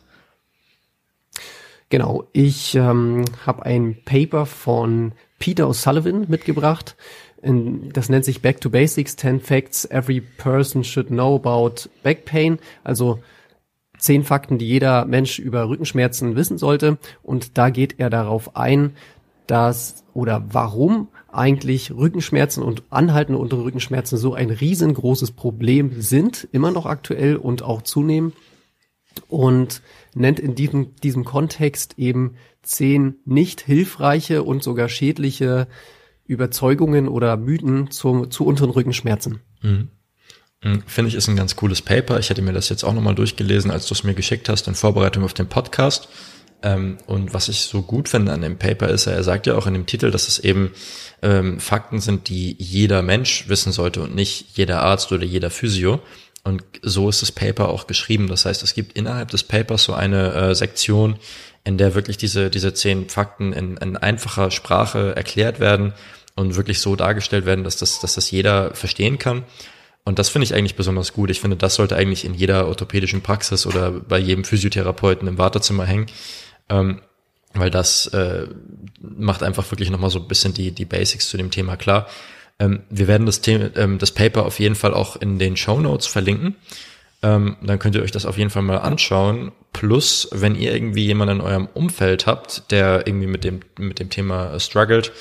[1.88, 6.96] Genau, ich ähm, habe ein Paper von Peter O'Sullivan mitgebracht.
[7.42, 12.24] In, das nennt sich Back to Basics, 10 Facts Every Person Should Know About Back
[12.24, 12.58] Pain.
[12.82, 13.20] Also
[13.98, 16.98] zehn Fakten, die jeder Mensch über Rückenschmerzen wissen sollte.
[17.22, 18.96] Und da geht er darauf ein,
[19.46, 26.70] dass oder warum eigentlich Rückenschmerzen und anhaltende untere Rückenschmerzen so ein riesengroßes Problem sind, immer
[26.70, 28.32] noch aktuell und auch zunehmen.
[29.28, 29.80] Und
[30.14, 35.68] nennt in diesem, diesem Kontext eben zehn nicht hilfreiche und sogar schädliche
[36.26, 39.40] Überzeugungen oder Mythen zu, zu unteren Rückenschmerzen.
[39.62, 39.88] Mhm.
[40.62, 40.82] mhm.
[40.86, 42.18] Finde ich ist ein ganz cooles Paper.
[42.18, 44.74] Ich hätte mir das jetzt auch nochmal durchgelesen, als du es mir geschickt hast in
[44.74, 46.08] Vorbereitung auf den Podcast.
[46.62, 49.66] Ähm, und was ich so gut finde an dem Paper ist, er sagt ja auch
[49.66, 50.72] in dem Titel, dass es eben
[51.22, 56.00] ähm, Fakten sind, die jeder Mensch wissen sollte und nicht jeder Arzt oder jeder Physio.
[56.44, 58.28] Und so ist das Paper auch geschrieben.
[58.28, 61.16] Das heißt, es gibt innerhalb des Papers so eine äh, Sektion,
[61.64, 65.92] in der wirklich diese, diese zehn Fakten in, in einfacher Sprache erklärt werden
[66.36, 69.44] und wirklich so dargestellt werden, dass das, dass das jeder verstehen kann.
[70.04, 71.30] Und das finde ich eigentlich besonders gut.
[71.30, 75.84] Ich finde, das sollte eigentlich in jeder orthopädischen Praxis oder bei jedem Physiotherapeuten im Wartezimmer
[75.84, 76.06] hängen,
[76.68, 77.00] ähm,
[77.54, 78.46] weil das äh,
[79.00, 82.06] macht einfach wirklich nochmal so ein bisschen die, die Basics zu dem Thema klar.
[82.58, 85.80] Ähm, wir werden das, Thema, ähm, das Paper auf jeden Fall auch in den Show
[85.80, 86.56] Notes verlinken.
[87.22, 89.52] Ähm, dann könnt ihr euch das auf jeden Fall mal anschauen.
[89.72, 94.10] Plus, wenn ihr irgendwie jemanden in eurem Umfeld habt, der irgendwie mit dem, mit dem
[94.10, 95.12] Thema äh, struggelt,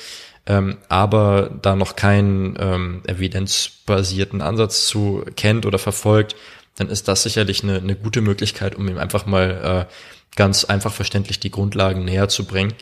[0.46, 6.36] ähm, aber da noch keinen ähm, evidenzbasierten Ansatz zu kennt oder verfolgt,
[6.76, 9.92] dann ist das sicherlich eine, eine gute Möglichkeit, um ihm einfach mal äh,
[10.36, 12.74] ganz einfach verständlich die Grundlagen näher zu bringen.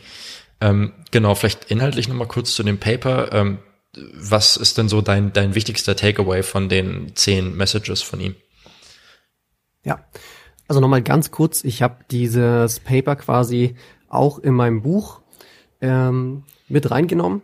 [0.61, 3.31] Ähm, genau, vielleicht inhaltlich nochmal kurz zu dem Paper.
[3.33, 3.59] Ähm,
[4.13, 8.35] was ist denn so dein, dein wichtigster Takeaway von den zehn Messages von ihm?
[9.83, 10.05] Ja,
[10.67, 13.75] also nochmal ganz kurz, ich habe dieses Paper quasi
[14.07, 15.21] auch in meinem Buch
[15.81, 17.41] ähm, mit reingenommen,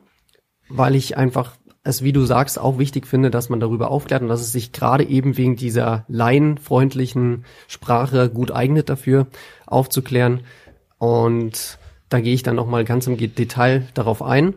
[0.67, 4.27] weil ich einfach es, wie du sagst, auch wichtig finde, dass man darüber aufklärt und
[4.27, 9.27] dass es sich gerade eben wegen dieser laienfreundlichen Sprache gut eignet dafür,
[9.65, 10.41] aufzuklären.
[10.99, 14.53] Und da gehe ich dann nochmal ganz im Detail darauf ein.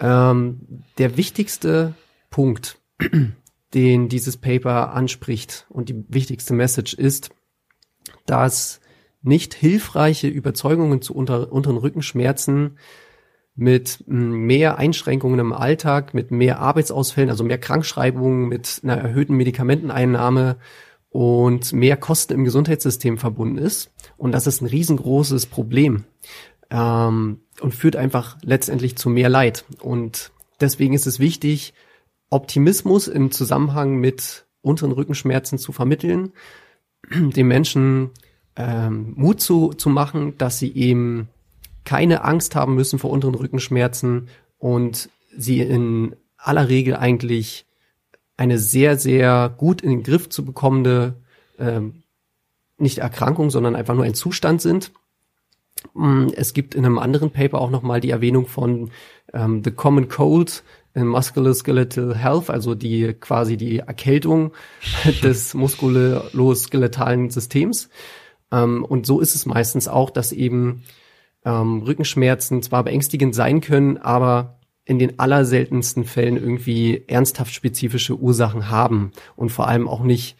[0.00, 1.94] Ähm, der wichtigste
[2.30, 2.78] Punkt,
[3.74, 7.30] den dieses Paper anspricht und die wichtigste Message ist,
[8.24, 8.80] dass
[9.22, 12.78] nicht hilfreiche Überzeugungen zu unter, unteren Rückenschmerzen
[13.56, 20.56] mit mehr Einschränkungen im Alltag, mit mehr Arbeitsausfällen, also mehr Krankschreibungen, mit einer erhöhten Medikamenteneinnahme
[21.08, 23.90] und mehr Kosten im Gesundheitssystem verbunden ist.
[24.18, 26.04] Und das ist ein riesengroßes Problem
[26.70, 29.64] ähm, und führt einfach letztendlich zu mehr Leid.
[29.80, 31.72] Und deswegen ist es wichtig,
[32.28, 36.32] Optimismus im Zusammenhang mit unteren Rückenschmerzen zu vermitteln,
[37.10, 38.10] den Menschen
[38.56, 41.28] ähm, Mut zu, zu machen, dass sie eben
[41.86, 47.64] keine Angst haben müssen vor unteren Rückenschmerzen und sie in aller Regel eigentlich
[48.36, 51.14] eine sehr, sehr gut in den Griff zu bekommende,
[51.58, 52.02] ähm,
[52.76, 54.92] nicht Erkrankung, sondern einfach nur ein Zustand sind.
[55.94, 58.90] Mm, es gibt in einem anderen Paper auch nochmal die Erwähnung von
[59.32, 60.62] ähm, The Common Cold
[60.94, 64.52] in Musculoskeletal Health, also die quasi die Erkältung
[65.22, 67.88] des muskuloskeletalen Systems.
[68.52, 70.82] Ähm, und so ist es meistens auch, dass eben
[71.46, 78.68] ähm, Rückenschmerzen zwar beängstigend sein können, aber in den allerseltensten Fällen irgendwie ernsthaft spezifische Ursachen
[78.68, 80.36] haben und vor allem auch nicht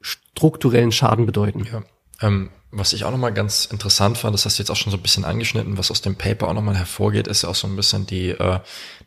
[0.00, 1.66] strukturellen Schaden bedeuten.
[1.70, 1.82] Ja.
[2.20, 4.98] Ähm, was ich auch nochmal ganz interessant fand, das hast du jetzt auch schon so
[4.98, 7.76] ein bisschen angeschnitten, was aus dem Paper auch nochmal hervorgeht, ist ja auch so ein
[7.76, 8.60] bisschen die äh,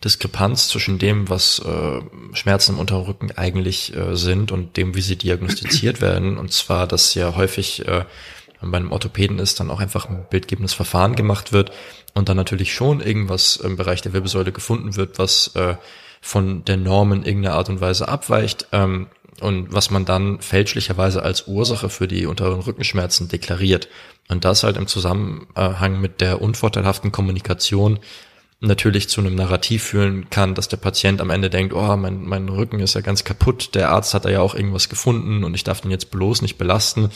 [0.04, 2.02] Diskrepanz zwischen dem, was äh,
[2.34, 6.38] Schmerzen im unteren Rücken eigentlich äh, sind und dem, wie sie diagnostiziert werden.
[6.38, 8.06] Und zwar, dass ja häufig äh,
[8.62, 11.72] bei einem Orthopäden ist, dann auch einfach ein bildgebendes Verfahren gemacht wird
[12.14, 15.76] und dann natürlich schon irgendwas im Bereich der Wirbelsäule gefunden wird, was äh,
[16.22, 19.08] von der Norm in irgendeiner Art und Weise abweicht ähm,
[19.40, 23.88] und was man dann fälschlicherweise als Ursache für die unteren Rückenschmerzen deklariert.
[24.28, 28.00] Und das halt im Zusammenhang mit der unvorteilhaften Kommunikation
[28.62, 32.50] natürlich zu einem Narrativ führen kann, dass der Patient am Ende denkt, oh, mein, mein
[32.50, 35.64] Rücken ist ja ganz kaputt, der Arzt hat da ja auch irgendwas gefunden und ich
[35.64, 37.10] darf den jetzt bloß nicht belasten.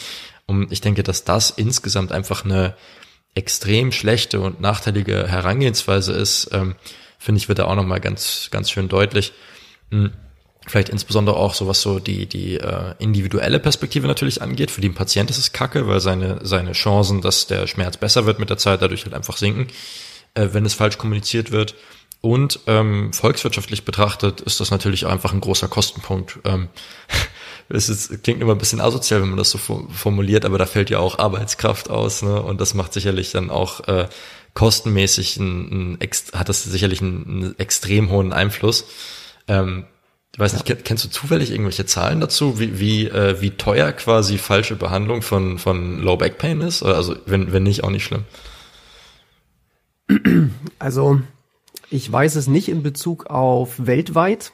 [0.46, 2.76] Und ich denke, dass das insgesamt einfach eine
[3.36, 6.76] extrem schlechte und nachteilige Herangehensweise ist, ähm,
[7.18, 9.34] finde ich, wird da auch nochmal ganz, ganz schön deutlich.
[9.92, 10.12] Hm.
[10.66, 14.72] Vielleicht insbesondere auch so, was so die, die äh, individuelle Perspektive natürlich angeht.
[14.72, 18.40] Für den Patient ist es kacke, weil seine, seine Chancen, dass der Schmerz besser wird
[18.40, 19.68] mit der Zeit, dadurch halt einfach sinken,
[20.36, 21.76] äh, wenn es falsch kommuniziert wird.
[22.22, 26.40] Und ähm, volkswirtschaftlich betrachtet ist das natürlich einfach ein großer Kostenpunkt.
[26.46, 26.70] Ähm,
[27.74, 30.90] es ist, klingt immer ein bisschen asozial, wenn man das so formuliert, aber da fällt
[30.90, 32.42] ja auch Arbeitskraft aus, ne?
[32.42, 34.08] Und das macht sicherlich dann auch äh,
[34.54, 38.86] kostenmäßig ein, ein, hat das sicherlich einen, einen extrem hohen Einfluss.
[39.48, 39.86] Ähm,
[40.34, 44.38] ich weiß nicht, kennst du zufällig irgendwelche Zahlen dazu, wie, wie, äh, wie teuer quasi
[44.38, 46.82] falsche Behandlung von, von Low Back Pain ist?
[46.82, 48.24] Also wenn, wenn nicht, auch nicht schlimm.
[50.80, 51.22] Also
[51.90, 54.52] ich weiß es nicht in Bezug auf weltweit,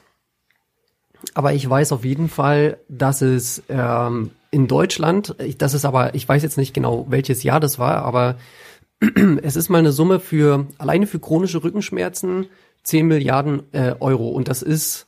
[1.34, 6.28] aber ich weiß auf jeden Fall, dass es ähm, in Deutschland, das ist aber, ich
[6.28, 8.36] weiß jetzt nicht genau, welches Jahr das war, aber
[9.42, 12.46] es ist mal eine Summe für alleine für chronische Rückenschmerzen
[12.82, 15.06] 10 Milliarden äh, Euro und das ist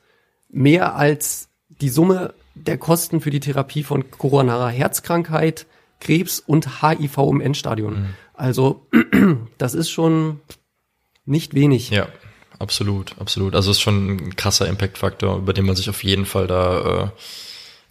[0.49, 5.67] mehr als die Summe der Kosten für die Therapie von koronarer Herzkrankheit,
[6.01, 7.95] Krebs und HIV im Endstadion.
[7.95, 8.07] Mhm.
[8.35, 8.87] Also
[9.59, 10.41] das ist schon
[11.25, 11.91] nicht wenig.
[11.91, 12.09] Ja,
[12.63, 13.55] absolut, absolut.
[13.55, 17.05] Also es ist schon ein krasser Impact-Faktor, über den man sich auf jeden Fall da
[17.05, 17.09] äh,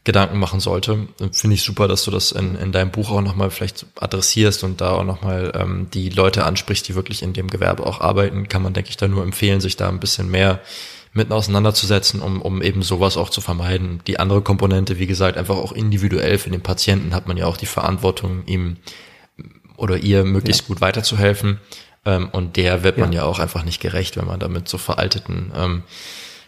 [0.03, 1.07] Gedanken machen sollte.
[1.31, 4.81] Finde ich super, dass du das in, in deinem Buch auch nochmal vielleicht adressierst und
[4.81, 8.47] da auch nochmal ähm, die Leute ansprichst, die wirklich in dem Gewerbe auch arbeiten.
[8.47, 10.61] Kann man, denke ich, da nur empfehlen, sich da ein bisschen mehr
[11.13, 14.01] mit auseinanderzusetzen, um, um eben sowas auch zu vermeiden.
[14.07, 17.57] Die andere Komponente, wie gesagt, einfach auch individuell für den Patienten hat man ja auch
[17.57, 18.77] die Verantwortung, ihm
[19.75, 20.67] oder ihr möglichst ja.
[20.67, 21.59] gut weiterzuhelfen.
[22.05, 23.03] Ähm, und der wird ja.
[23.03, 25.83] man ja auch einfach nicht gerecht, wenn man da mit so veralteten ähm,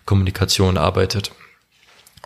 [0.06, 1.32] Kommunikationen arbeitet.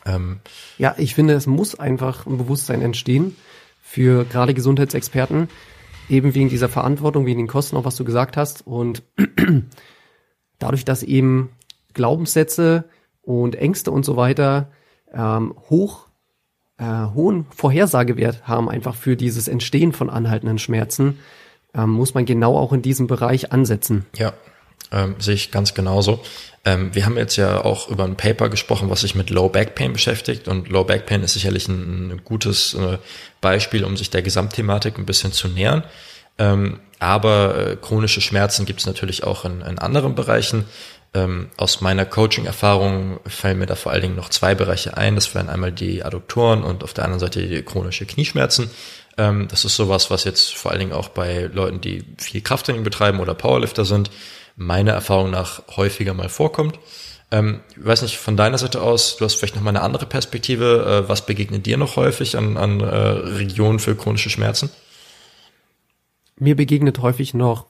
[0.05, 0.39] Ähm,
[0.77, 3.35] ja, ich finde, es muss einfach ein Bewusstsein entstehen
[3.81, 5.49] für gerade Gesundheitsexperten,
[6.09, 8.65] eben wegen dieser Verantwortung, wegen den Kosten, auch was du gesagt hast.
[8.65, 9.03] Und
[10.59, 11.49] dadurch, dass eben
[11.93, 12.85] Glaubenssätze
[13.21, 14.71] und Ängste und so weiter
[15.13, 16.07] ähm, hoch
[16.77, 21.17] äh, hohen Vorhersagewert haben einfach für dieses Entstehen von anhaltenden Schmerzen,
[21.77, 24.05] ähm, muss man genau auch in diesem Bereich ansetzen.
[24.15, 24.33] Ja,
[24.91, 26.21] ähm, sehe ich ganz genauso.
[26.65, 29.75] Ähm, wir haben jetzt ja auch über ein Paper gesprochen, was sich mit Low Back
[29.75, 32.97] Pain beschäftigt und Low Back Pain ist sicherlich ein, ein gutes äh,
[33.41, 35.83] Beispiel, um sich der Gesamtthematik ein bisschen zu nähern.
[36.37, 40.65] Ähm, aber äh, chronische Schmerzen gibt es natürlich auch in, in anderen Bereichen.
[41.13, 45.15] Ähm, aus meiner Coaching-Erfahrung fallen mir da vor allen Dingen noch zwei Bereiche ein.
[45.15, 48.69] Das wären einmal die Adduktoren und auf der anderen Seite die chronische Knieschmerzen.
[49.17, 52.83] Ähm, das ist sowas, was jetzt vor allen Dingen auch bei Leuten, die viel Krafttraining
[52.83, 54.11] betreiben oder Powerlifter sind,
[54.55, 56.79] meiner Erfahrung nach häufiger mal vorkommt.
[57.31, 60.05] Ähm, ich weiß nicht, von deiner Seite aus, du hast vielleicht noch mal eine andere
[60.05, 61.03] Perspektive.
[61.05, 64.69] Äh, was begegnet dir noch häufig an, an äh, Regionen für chronische Schmerzen?
[66.39, 67.65] Mir begegnet häufig noch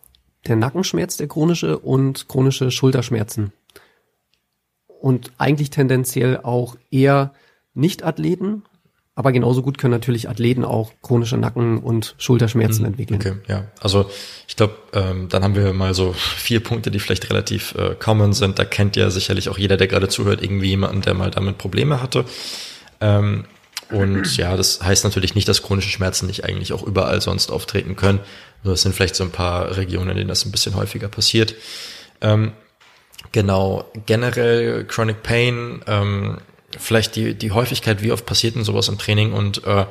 [0.46, 3.54] der Nackenschmerz, der chronische und chronische Schulterschmerzen.
[4.88, 7.34] Und eigentlich tendenziell auch eher
[7.74, 8.64] Nicht-Athleten,
[9.18, 12.90] aber genauso gut können natürlich Athleten auch chronische Nacken- und Schulterschmerzen mhm.
[12.90, 13.20] entwickeln.
[13.20, 13.66] Okay, ja.
[13.82, 14.12] Also
[14.48, 18.34] ich glaube, ähm, dann haben wir mal so vier Punkte, die vielleicht relativ äh, common
[18.34, 18.60] sind.
[18.60, 22.00] Da kennt ja sicherlich auch jeder, der gerade zuhört, irgendwie jemanden, der mal damit Probleme
[22.00, 22.26] hatte.
[23.02, 23.46] Ähm,
[23.90, 27.96] und ja, das heißt natürlich nicht, dass chronische Schmerzen nicht eigentlich auch überall sonst auftreten
[27.96, 28.20] können.
[28.64, 31.56] Nur es sind vielleicht so ein paar Regionen, in denen das ein bisschen häufiger passiert.
[32.22, 32.52] Ähm,
[33.32, 36.38] genau, generell Chronic Pain, ähm,
[36.78, 39.86] vielleicht die, die Häufigkeit, wie oft passiert denn sowas im Training und äh,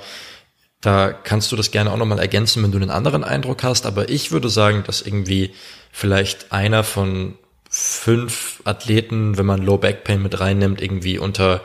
[0.81, 3.87] da kannst du das gerne auch nochmal ergänzen, wenn du einen anderen Eindruck hast.
[3.87, 5.53] Aber ich würde sagen, dass irgendwie
[5.90, 7.37] vielleicht einer von
[7.68, 11.62] fünf Athleten, wenn man Low Back Pain mit reinnimmt, irgendwie unter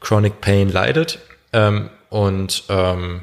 [0.00, 1.18] Chronic Pain leidet.
[1.52, 3.22] Ähm, und ähm,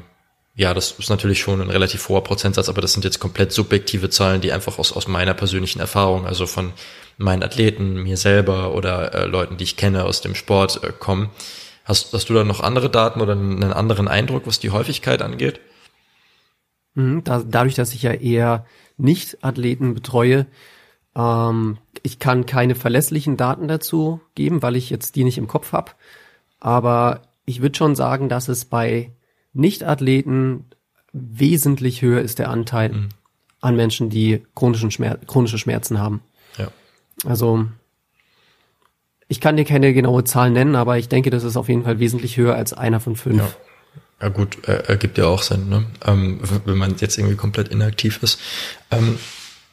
[0.54, 4.10] ja, das ist natürlich schon ein relativ hoher Prozentsatz, aber das sind jetzt komplett subjektive
[4.10, 6.72] Zahlen, die einfach aus, aus meiner persönlichen Erfahrung, also von
[7.16, 11.30] meinen Athleten, mir selber oder äh, Leuten, die ich kenne aus dem Sport äh, kommen.
[11.84, 15.60] Hast, hast du da noch andere Daten oder einen anderen Eindruck, was die Häufigkeit angeht?
[16.94, 20.46] Mhm, da, dadurch, dass ich ja eher nicht Athleten betreue,
[21.14, 25.72] ähm, ich kann keine verlässlichen Daten dazu geben, weil ich jetzt die nicht im Kopf
[25.72, 25.92] habe.
[26.58, 29.12] Aber ich würde schon sagen, dass es bei
[29.52, 30.64] Nicht-Athleten
[31.12, 33.08] wesentlich höher ist der Anteil mhm.
[33.60, 36.22] an Menschen, die chronischen Schmer chronische Schmerzen haben.
[36.56, 36.68] Ja.
[37.24, 37.66] Also
[39.28, 41.98] ich kann dir keine genaue Zahl nennen, aber ich denke, das ist auf jeden Fall
[41.98, 43.38] wesentlich höher als einer von fünf.
[43.38, 43.50] Ja.
[44.22, 45.86] Ja gut, ergibt ja auch Sinn, ne?
[46.04, 48.38] Ähm, wenn man jetzt irgendwie komplett inaktiv ist.
[48.90, 49.18] Ähm,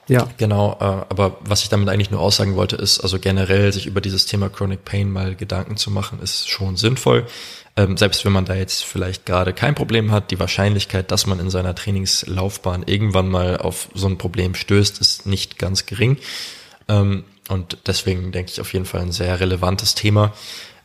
[0.08, 0.28] Ja.
[0.38, 4.00] Genau, äh, aber was ich damit eigentlich nur aussagen wollte, ist, also generell sich über
[4.00, 7.26] dieses Thema Chronic Pain mal Gedanken zu machen, ist schon sinnvoll.
[7.76, 11.40] Ähm, selbst wenn man da jetzt vielleicht gerade kein Problem hat, die Wahrscheinlichkeit, dass man
[11.40, 16.18] in seiner Trainingslaufbahn irgendwann mal auf so ein Problem stößt, ist nicht ganz gering.
[16.88, 20.34] Ähm, und deswegen denke ich auf jeden Fall ein sehr relevantes Thema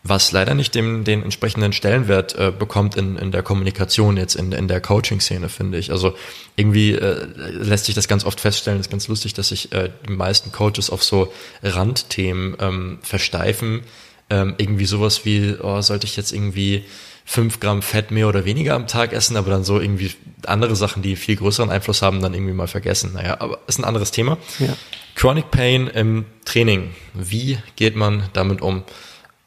[0.04, 4.50] was leider nicht dem, den entsprechenden Stellenwert äh, bekommt in, in der Kommunikation jetzt, in,
[4.50, 5.92] in der Coaching-Szene, finde ich.
[5.92, 6.14] Also
[6.56, 10.12] irgendwie äh, lässt sich das ganz oft feststellen, ist ganz lustig, dass sich äh, die
[10.12, 13.82] meisten Coaches auf so Randthemen ähm, versteifen.
[14.28, 16.84] Ähm, irgendwie sowas wie, oh, sollte ich jetzt irgendwie
[17.24, 20.10] fünf Gramm Fett mehr oder weniger am Tag essen, aber dann so irgendwie
[20.46, 23.12] andere Sachen, die viel größeren Einfluss haben, dann irgendwie mal vergessen.
[23.14, 24.38] Naja, aber ist ein anderes Thema.
[24.58, 24.76] Ja.
[25.14, 26.90] Chronic Pain im Training.
[27.14, 28.82] Wie geht man damit um?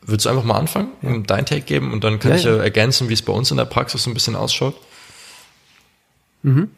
[0.08, 1.10] Würdest du einfach mal anfangen ja.
[1.10, 2.58] und dein Take geben und dann kann ja, ich ja.
[2.58, 4.76] ergänzen, wie es bei uns in der Praxis so ein bisschen ausschaut?
[6.44, 6.70] Mhm.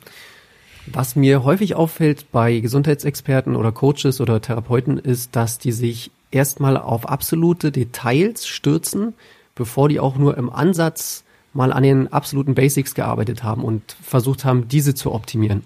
[0.88, 6.78] Was mir häufig auffällt bei Gesundheitsexperten oder Coaches oder Therapeuten ist, dass die sich erstmal
[6.78, 9.14] auf absolute Details stürzen,
[9.56, 14.46] bevor die auch nur im Ansatz mal an den absoluten Basics gearbeitet haben und versucht
[14.46, 15.64] haben, diese zu optimieren.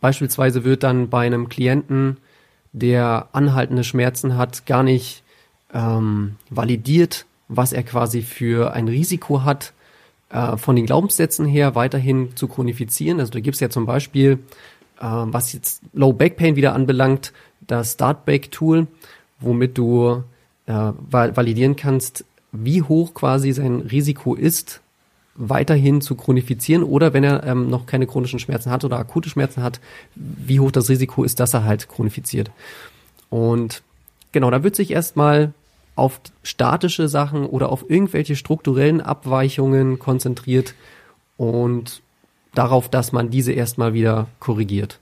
[0.00, 2.16] Beispielsweise wird dann bei einem Klienten,
[2.72, 5.22] der anhaltende Schmerzen hat, gar nicht
[5.76, 9.74] ähm, validiert, was er quasi für ein Risiko hat,
[10.30, 13.20] äh, von den Glaubenssätzen her weiterhin zu chronifizieren.
[13.20, 14.38] Also da gibt es ja zum Beispiel,
[14.98, 18.86] äh, was jetzt Low Back Pain wieder anbelangt, das Start Back Tool,
[19.38, 20.24] womit du
[20.66, 24.80] äh, validieren kannst, wie hoch quasi sein Risiko ist,
[25.34, 29.62] weiterhin zu chronifizieren oder wenn er ähm, noch keine chronischen Schmerzen hat oder akute Schmerzen
[29.62, 29.80] hat,
[30.14, 32.50] wie hoch das Risiko ist, dass er halt chronifiziert.
[33.28, 33.82] Und
[34.32, 35.52] genau, da wird sich erstmal
[35.96, 40.74] auf statische Sachen oder auf irgendwelche strukturellen Abweichungen konzentriert
[41.36, 42.02] und
[42.54, 45.00] darauf, dass man diese erstmal wieder korrigiert.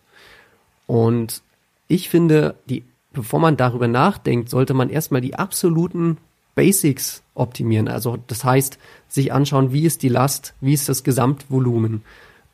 [0.87, 1.42] Und
[1.88, 6.18] ich finde, die, bevor man darüber nachdenkt, sollte man erstmal die absoluten
[6.54, 7.88] Basics optimieren.
[7.88, 8.78] Also das heißt,
[9.09, 12.02] sich anschauen, wie ist die Last, wie ist das Gesamtvolumen,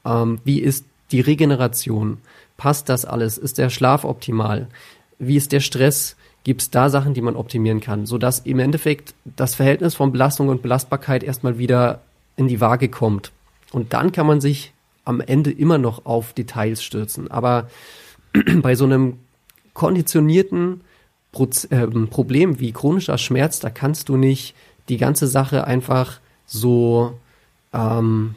[0.04, 2.18] ähm, wie ist die Regeneration,
[2.56, 4.68] passt das alles, ist der Schlaf optimal,
[5.18, 9.14] wie ist der Stress, gibt es da Sachen, die man optimieren kann, sodass im Endeffekt
[9.24, 12.00] das Verhältnis von Belastung und Belastbarkeit erstmal wieder
[12.36, 13.32] in die Waage kommt.
[13.72, 14.72] Und dann kann man sich
[15.04, 17.30] am Ende immer noch auf Details stürzen.
[17.30, 17.68] Aber
[18.62, 19.18] bei so einem
[19.74, 20.80] konditionierten
[21.32, 24.54] Proz äh, Problem wie chronischer Schmerz, da kannst du nicht
[24.88, 27.18] die ganze Sache einfach so
[27.72, 28.34] ähm,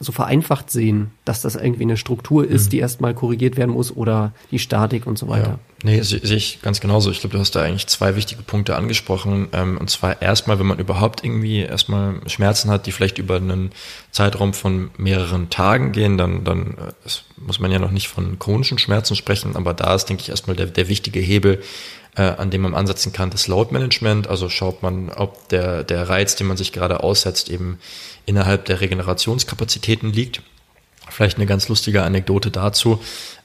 [0.00, 2.70] so vereinfacht sehen, dass das irgendwie eine Struktur ist, mhm.
[2.70, 5.50] die erstmal korrigiert werden muss oder die Statik und so weiter.
[5.50, 5.58] Ja.
[5.82, 7.10] Nee, sehe ich ganz genauso.
[7.10, 9.48] Ich glaube, du hast da eigentlich zwei wichtige Punkte angesprochen.
[9.52, 13.72] Ähm, und zwar erstmal, wenn man überhaupt irgendwie erstmal Schmerzen hat, die vielleicht über einen
[14.10, 18.78] Zeitraum von mehreren Tagen gehen, dann, dann äh, muss man ja noch nicht von chronischen
[18.78, 21.62] Schmerzen sprechen, aber da ist, denke ich, erstmal der, der wichtige Hebel,
[22.14, 24.28] äh, an dem man ansetzen kann, das Load Management.
[24.28, 27.78] Also schaut man, ob der, der Reiz, den man sich gerade aussetzt, eben
[28.26, 30.42] innerhalb der Regenerationskapazitäten liegt.
[31.10, 33.00] Vielleicht eine ganz lustige Anekdote dazu.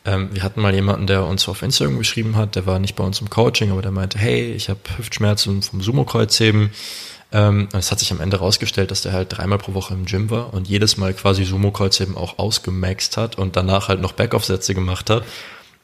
[0.05, 3.03] Ähm, wir hatten mal jemanden, der uns auf Instagram geschrieben hat, der war nicht bei
[3.03, 6.71] uns im Coaching, aber der meinte, hey, ich habe Hüftschmerzen vom Sumo-Kreuzheben.
[7.31, 10.29] Ähm, es hat sich am Ende rausgestellt, dass der halt dreimal pro Woche im Gym
[10.29, 15.09] war und jedes Mal quasi Sumo-Kreuzheben auch ausgemaxt hat und danach halt noch Backoff-Sätze gemacht
[15.09, 15.23] hat.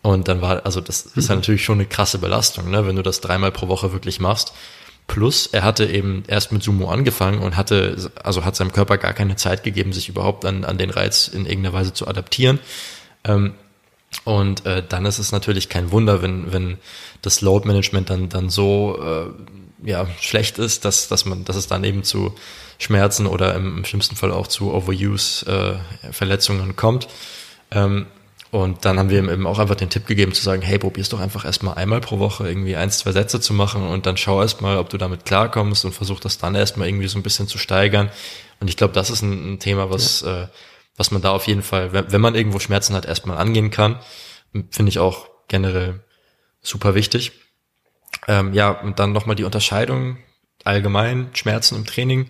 [0.04, 3.04] Und dann war, also das ist ja natürlich schon eine krasse Belastung, ne, wenn du
[3.04, 4.54] das dreimal pro Woche wirklich machst.
[5.12, 9.12] Plus, er hatte eben erst mit Sumo angefangen und hatte, also hat seinem Körper gar
[9.12, 12.60] keine Zeit gegeben, sich überhaupt an, an den Reiz in irgendeiner Weise zu adaptieren.
[13.26, 13.54] Ähm,
[14.24, 16.78] und äh, dann ist es natürlich kein Wunder, wenn, wenn
[17.24, 21.68] das Load Management dann, dann so äh, ja, schlecht ist, dass, dass man, dass es
[21.68, 22.34] dann eben zu
[22.78, 27.10] Schmerzen oder im, im schlimmsten Fall auch zu Overuse-Verletzungen äh, kommt.
[27.72, 28.06] Ähm,
[28.52, 31.08] und dann haben wir ihm eben auch einfach den Tipp gegeben zu sagen, hey, probier's
[31.08, 34.42] doch einfach erstmal einmal pro Woche irgendwie eins, zwei Sätze zu machen und dann schau
[34.42, 37.58] erstmal, ob du damit klarkommst und versuch das dann erstmal irgendwie so ein bisschen zu
[37.58, 38.12] steigern.
[38.60, 40.44] Und ich glaube, das ist ein, ein Thema, was, ja.
[40.44, 40.48] äh,
[40.98, 44.00] was man da auf jeden Fall, wenn, wenn man irgendwo Schmerzen hat, erstmal angehen kann.
[44.70, 46.02] Finde ich auch generell
[46.62, 47.32] super wichtig.
[48.28, 50.18] Ähm, ja, und dann nochmal die Unterscheidung
[50.66, 52.28] allgemein, Schmerzen im Training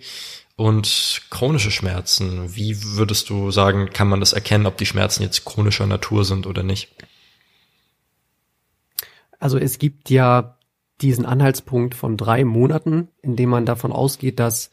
[0.56, 2.54] und chronische Schmerzen.
[2.54, 6.46] Wie würdest du sagen, kann man das erkennen, ob die Schmerzen jetzt chronischer Natur sind
[6.46, 6.88] oder nicht?
[9.38, 10.58] Also es gibt ja
[11.00, 14.70] diesen Anhaltspunkt von drei Monaten, in dem man davon ausgeht, dass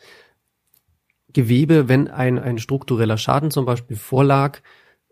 [1.34, 4.60] Gewebe, wenn ein, ein struktureller Schaden zum Beispiel vorlag,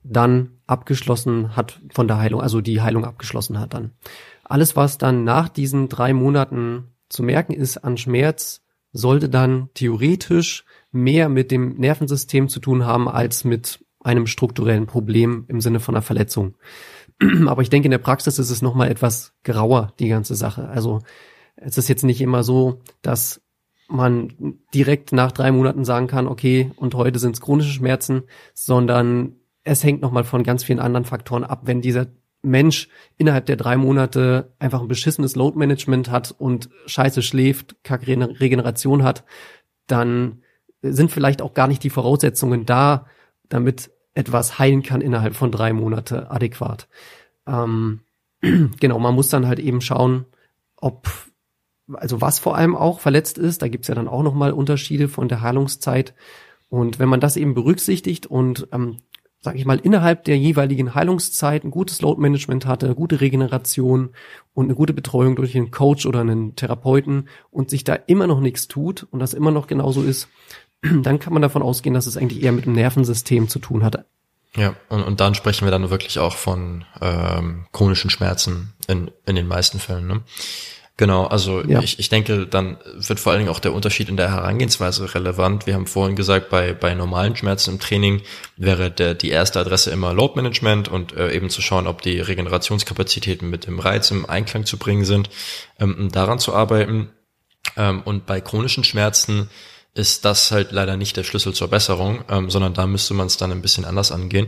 [0.03, 3.91] dann abgeschlossen hat von der Heilung, also die Heilung abgeschlossen hat dann.
[4.43, 8.61] Alles, was dann nach diesen drei Monaten zu merken ist an Schmerz,
[8.97, 15.45] sollte dann theoretisch mehr mit dem Nervensystem zu tun haben als mit einem strukturellen Problem
[15.47, 16.55] im Sinne von einer Verletzung.
[17.47, 20.67] Aber ich denke, in der Praxis ist es nochmal etwas grauer, die ganze Sache.
[20.69, 21.01] Also
[21.55, 23.41] es ist jetzt nicht immer so, dass
[23.87, 28.23] man direkt nach drei Monaten sagen kann, okay, und heute sind es chronische Schmerzen,
[28.53, 31.61] sondern es hängt nochmal von ganz vielen anderen Faktoren ab.
[31.65, 32.07] Wenn dieser
[32.41, 38.07] Mensch innerhalb der drei Monate einfach ein beschissenes Load Management hat und scheiße schläft, kack
[38.07, 39.23] Regeneration hat,
[39.87, 40.41] dann
[40.81, 43.07] sind vielleicht auch gar nicht die Voraussetzungen da,
[43.49, 46.87] damit etwas heilen kann innerhalb von drei Monate adäquat.
[47.45, 48.01] Ähm,
[48.41, 50.25] genau, man muss dann halt eben schauen,
[50.75, 51.07] ob,
[51.93, 55.27] also was vor allem auch verletzt ist, da gibt's ja dann auch nochmal Unterschiede von
[55.27, 56.13] der Heilungszeit.
[56.69, 58.97] Und wenn man das eben berücksichtigt und ähm,
[59.47, 64.09] sage ich mal, innerhalb der jeweiligen Heilungszeit ein gutes Load-Management hatte, gute Regeneration
[64.53, 68.41] und eine gute Betreuung durch einen Coach oder einen Therapeuten und sich da immer noch
[68.41, 70.27] nichts tut und das immer noch genauso ist,
[70.81, 74.05] dann kann man davon ausgehen, dass es eigentlich eher mit dem Nervensystem zu tun hatte.
[74.57, 79.37] Ja, und, und dann sprechen wir dann wirklich auch von ähm, chronischen Schmerzen in, in
[79.37, 80.07] den meisten Fällen.
[80.07, 80.23] Ne?
[80.99, 81.79] Genau, also ja.
[81.79, 85.67] ich, ich denke, dann wird vor allen Dingen auch der Unterschied in der Herangehensweise relevant.
[85.67, 88.23] Wir haben vorhin gesagt, bei, bei normalen Schmerzen im Training
[88.55, 92.19] wäre der, die erste Adresse immer Load Management und äh, eben zu schauen, ob die
[92.19, 95.29] Regenerationskapazitäten mit dem Reiz im Einklang zu bringen sind,
[95.79, 97.11] ähm, daran zu arbeiten.
[97.75, 99.51] Ähm, und bei chronischen Schmerzen
[99.93, 103.37] ist das halt leider nicht der Schlüssel zur Besserung, ähm, sondern da müsste man es
[103.37, 104.47] dann ein bisschen anders angehen.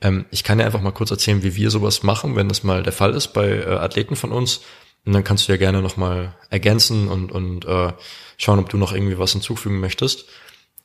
[0.00, 2.82] Ähm, ich kann ja einfach mal kurz erzählen, wie wir sowas machen, wenn das mal
[2.82, 4.60] der Fall ist bei äh, Athleten von uns.
[5.04, 7.92] Und dann kannst du ja gerne nochmal ergänzen und, und äh,
[8.38, 10.26] schauen, ob du noch irgendwie was hinzufügen möchtest.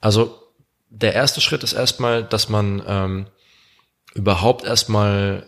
[0.01, 0.39] Also
[0.89, 3.27] der erste Schritt ist erstmal, dass man ähm,
[4.13, 5.45] überhaupt erstmal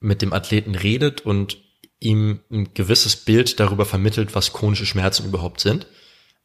[0.00, 1.58] mit dem Athleten redet und
[2.00, 5.86] ihm ein gewisses Bild darüber vermittelt, was chronische Schmerzen überhaupt sind.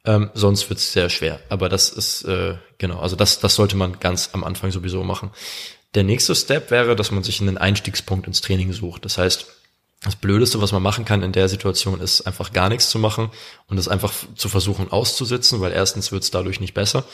[0.04, 1.40] Ähm, sonst wird es sehr schwer.
[1.48, 5.30] Aber das ist, äh, genau, also das, das sollte man ganz am Anfang sowieso machen.
[5.94, 9.04] Der nächste Step wäre, dass man sich einen Einstiegspunkt ins Training sucht.
[9.04, 9.46] Das heißt,
[10.02, 13.30] das Blödeste, was man machen kann in der Situation, ist einfach gar nichts zu machen
[13.66, 17.04] und es einfach zu versuchen auszusitzen, weil erstens wird es dadurch nicht besser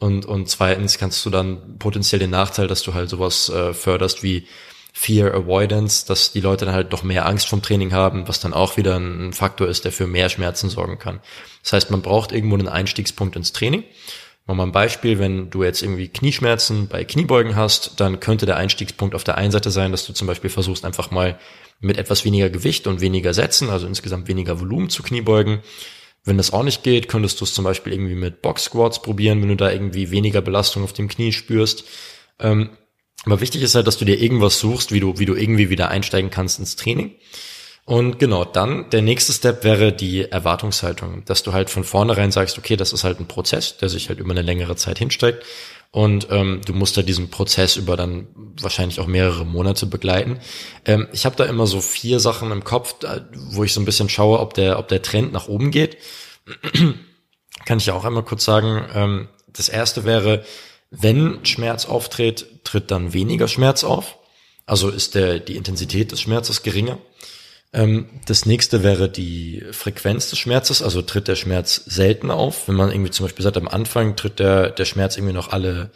[0.00, 4.22] und, und zweitens kannst du dann potenziell den Nachteil, dass du halt sowas äh, förderst
[4.22, 4.46] wie
[4.94, 8.54] Fear Avoidance, dass die Leute dann halt noch mehr Angst vom Training haben, was dann
[8.54, 11.20] auch wieder ein Faktor ist, der für mehr Schmerzen sorgen kann.
[11.62, 13.84] Das heißt, man braucht irgendwo einen Einstiegspunkt ins Training.
[14.46, 18.46] Machen wir mal ein Beispiel, wenn du jetzt irgendwie Knieschmerzen bei Kniebeugen hast, dann könnte
[18.46, 21.38] der Einstiegspunkt auf der einen Seite sein, dass du zum Beispiel versuchst, einfach mal
[21.80, 25.60] mit etwas weniger Gewicht und weniger Sätzen, also insgesamt weniger Volumen zu Kniebeugen.
[26.24, 29.40] Wenn das auch nicht geht, könntest du es zum Beispiel irgendwie mit Box Squats probieren,
[29.40, 31.84] wenn du da irgendwie weniger Belastung auf dem Knie spürst.
[32.38, 32.70] Ähm,
[33.24, 35.88] aber wichtig ist halt, dass du dir irgendwas suchst, wie du, wie du irgendwie wieder
[35.88, 37.14] einsteigen kannst ins Training.
[37.84, 42.56] Und genau, dann der nächste Step wäre die Erwartungshaltung, dass du halt von vornherein sagst,
[42.58, 45.44] okay, das ist halt ein Prozess, der sich halt über eine längere Zeit hinsteigt.
[45.92, 48.28] Und ähm, du musst da diesen Prozess über dann
[48.60, 50.38] wahrscheinlich auch mehrere Monate begleiten.
[50.84, 52.94] Ähm, ich habe da immer so vier Sachen im Kopf,
[53.34, 55.96] wo ich so ein bisschen schaue, ob der, ob der Trend nach oben geht.
[57.64, 58.88] Kann ich ja auch einmal kurz sagen.
[58.94, 60.44] Ähm, das erste wäre,
[60.90, 64.16] wenn Schmerz auftritt, tritt dann weniger Schmerz auf.
[64.66, 66.98] Also ist der, die Intensität des Schmerzes geringer.
[67.72, 72.68] Ähm, das nächste wäre die Frequenz des Schmerzes, also tritt der Schmerz selten auf.
[72.68, 75.90] Wenn man irgendwie zum Beispiel sagt, am Anfang tritt der, der Schmerz irgendwie noch alle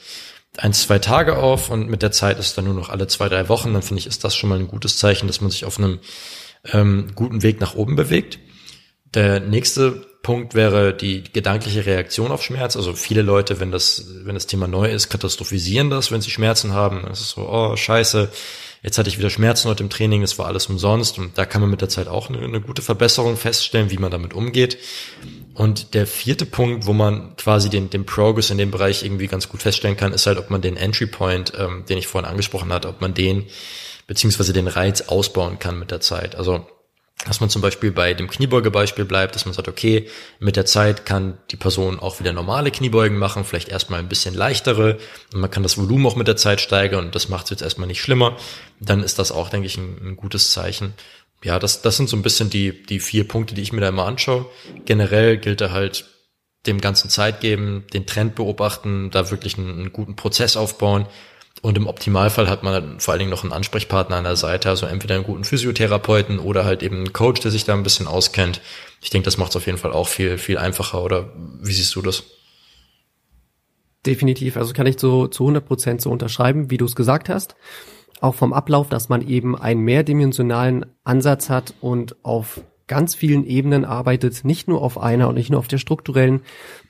[0.57, 3.49] ein, zwei Tage auf und mit der Zeit ist dann nur noch alle zwei, drei
[3.49, 5.79] Wochen, dann finde ich, ist das schon mal ein gutes Zeichen, dass man sich auf
[5.79, 5.99] einem
[6.73, 8.39] ähm, guten Weg nach oben bewegt.
[9.15, 12.77] Der nächste Punkt wäre die gedankliche Reaktion auf Schmerz.
[12.77, 16.73] Also viele Leute, wenn das, wenn das Thema neu ist, katastrophisieren das, wenn sie Schmerzen
[16.73, 17.03] haben.
[17.07, 18.31] Das ist so, oh, scheiße,
[18.85, 21.63] Jetzt hatte ich wieder Schmerzen heute im Training, es war alles umsonst und da kann
[21.63, 24.77] man mit der Zeit auch eine, eine gute Verbesserung feststellen, wie man damit umgeht.
[25.55, 29.49] Und der vierte Punkt, wo man quasi den, den Progress in dem Bereich irgendwie ganz
[29.49, 32.75] gut feststellen kann, ist halt, ob man den Entry Point, ähm, den ich vorhin angesprochen
[32.75, 33.47] hatte, ob man den
[34.07, 36.35] beziehungsweise den Reiz ausbauen kann mit der Zeit.
[36.35, 36.67] Also
[37.27, 40.09] dass man zum Beispiel bei dem Kniebeugebeispiel bleibt, dass man sagt, okay,
[40.41, 44.35] mit der Zeit kann die Person auch wieder normale Kniebeugen machen, vielleicht erstmal ein bisschen
[44.35, 44.99] leichtere
[45.33, 47.63] und man kann das Volumen auch mit der Zeit steigern und das macht es jetzt
[47.63, 48.37] erstmal nicht schlimmer,
[48.81, 50.95] dann ist das auch, denke ich, ein, ein, gutes Zeichen.
[51.43, 53.89] Ja, das, das sind so ein bisschen die, die vier Punkte, die ich mir da
[53.89, 54.47] immer anschaue.
[54.85, 56.07] Generell gilt da halt
[56.67, 61.07] dem ganzen Zeit geben, den Trend beobachten, da wirklich einen, einen guten Prozess aufbauen
[61.65, 64.85] und im Optimalfall hat man vor allen Dingen noch einen Ansprechpartner an der Seite, also
[64.85, 68.61] entweder einen guten Physiotherapeuten oder halt eben einen Coach, der sich da ein bisschen auskennt.
[69.01, 71.03] Ich denke, das macht es auf jeden Fall auch viel, viel einfacher.
[71.03, 71.31] Oder
[71.63, 72.25] wie siehst du das?
[74.05, 74.59] Definitiv.
[74.59, 77.57] Also kann ich so zu 100 Prozent so unterschreiben, wie du es gesagt hast.
[78.21, 83.87] Auch vom Ablauf, dass man eben einen mehrdimensionalen Ansatz hat und auf ganz vielen Ebenen
[83.87, 86.43] arbeitet, nicht nur auf einer und nicht nur auf der strukturellen,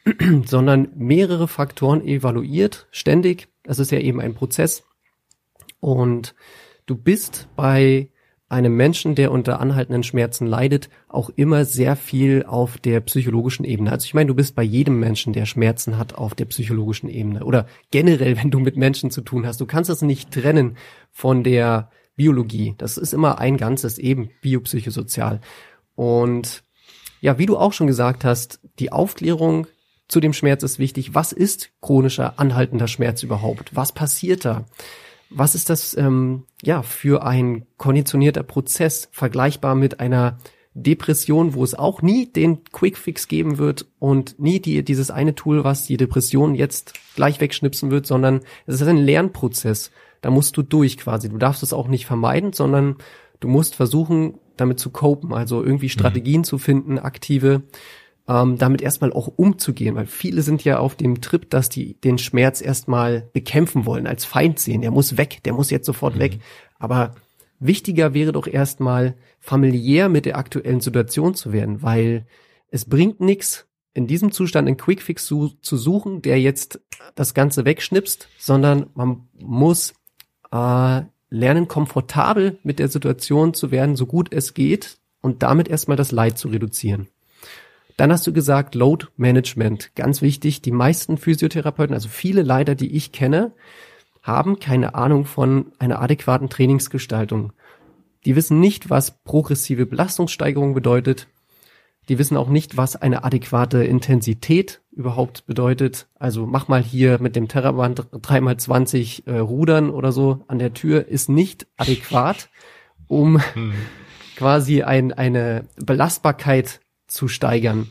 [0.44, 3.53] sondern mehrere Faktoren evaluiert, ständig.
[3.64, 4.84] Das ist ja eben ein Prozess.
[5.80, 6.34] Und
[6.86, 8.10] du bist bei
[8.48, 13.90] einem Menschen, der unter anhaltenden Schmerzen leidet, auch immer sehr viel auf der psychologischen Ebene.
[13.90, 17.44] Also ich meine, du bist bei jedem Menschen, der Schmerzen hat, auf der psychologischen Ebene.
[17.44, 19.60] Oder generell, wenn du mit Menschen zu tun hast.
[19.60, 20.76] Du kannst das nicht trennen
[21.10, 22.74] von der Biologie.
[22.78, 25.40] Das ist immer ein Ganzes, eben biopsychosozial.
[25.94, 26.62] Und
[27.20, 29.66] ja, wie du auch schon gesagt hast, die Aufklärung
[30.08, 31.14] zu dem Schmerz ist wichtig.
[31.14, 33.74] Was ist chronischer anhaltender Schmerz überhaupt?
[33.74, 34.66] Was passiert da?
[35.30, 40.38] Was ist das ähm, ja für ein konditionierter Prozess vergleichbar mit einer
[40.74, 45.62] Depression, wo es auch nie den Quickfix geben wird und nie die, dieses eine Tool,
[45.64, 49.92] was die Depression jetzt gleich wegschnipsen wird, sondern es ist ein Lernprozess.
[50.20, 51.28] Da musst du durch quasi.
[51.28, 52.96] Du darfst es auch nicht vermeiden, sondern
[53.40, 55.90] du musst versuchen, damit zu copen, also irgendwie mhm.
[55.90, 56.44] Strategien mhm.
[56.44, 57.62] zu finden, aktive,
[58.28, 62.18] ähm, damit erstmal auch umzugehen, weil viele sind ja auf dem Trip, dass die den
[62.18, 64.80] Schmerz erstmal bekämpfen wollen, als Feind sehen.
[64.80, 66.20] Der muss weg, der muss jetzt sofort mhm.
[66.20, 66.38] weg.
[66.78, 67.14] Aber
[67.58, 72.26] wichtiger wäre doch erstmal familiär mit der aktuellen Situation zu werden, weil
[72.70, 76.80] es bringt nichts, in diesem Zustand einen Quickfix zu, zu suchen, der jetzt
[77.14, 79.94] das Ganze wegschnipst, sondern man muss
[80.50, 85.96] äh, lernen, komfortabel mit der Situation zu werden, so gut es geht und damit erstmal
[85.96, 87.08] das Leid zu reduzieren.
[87.96, 90.62] Dann hast du gesagt, Load Management, ganz wichtig.
[90.62, 93.52] Die meisten Physiotherapeuten, also viele leider, die ich kenne,
[94.22, 97.52] haben keine Ahnung von einer adäquaten Trainingsgestaltung.
[98.24, 101.28] Die wissen nicht, was progressive Belastungssteigerung bedeutet.
[102.08, 106.08] Die wissen auch nicht, was eine adäquate Intensität überhaupt bedeutet.
[106.18, 111.06] Also mach mal hier mit dem Terraband 3x20 äh, Rudern oder so an der Tür
[111.06, 112.48] ist nicht adäquat,
[113.08, 113.72] um hm.
[114.36, 117.90] quasi ein, eine Belastbarkeit zu steigern.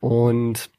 [0.00, 0.70] Und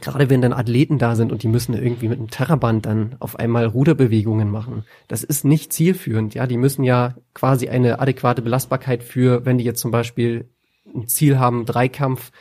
[0.00, 3.38] gerade wenn dann Athleten da sind und die müssen irgendwie mit einem Terraband dann auf
[3.38, 6.34] einmal Ruderbewegungen machen, das ist nicht zielführend.
[6.34, 10.48] Ja, die müssen ja quasi eine adäquate Belastbarkeit für, wenn die jetzt zum Beispiel
[10.94, 12.32] ein Ziel haben, Dreikampf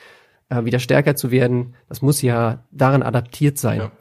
[0.50, 3.80] äh, wieder stärker zu werden, das muss ja daran adaptiert sein.
[3.80, 3.92] Ja.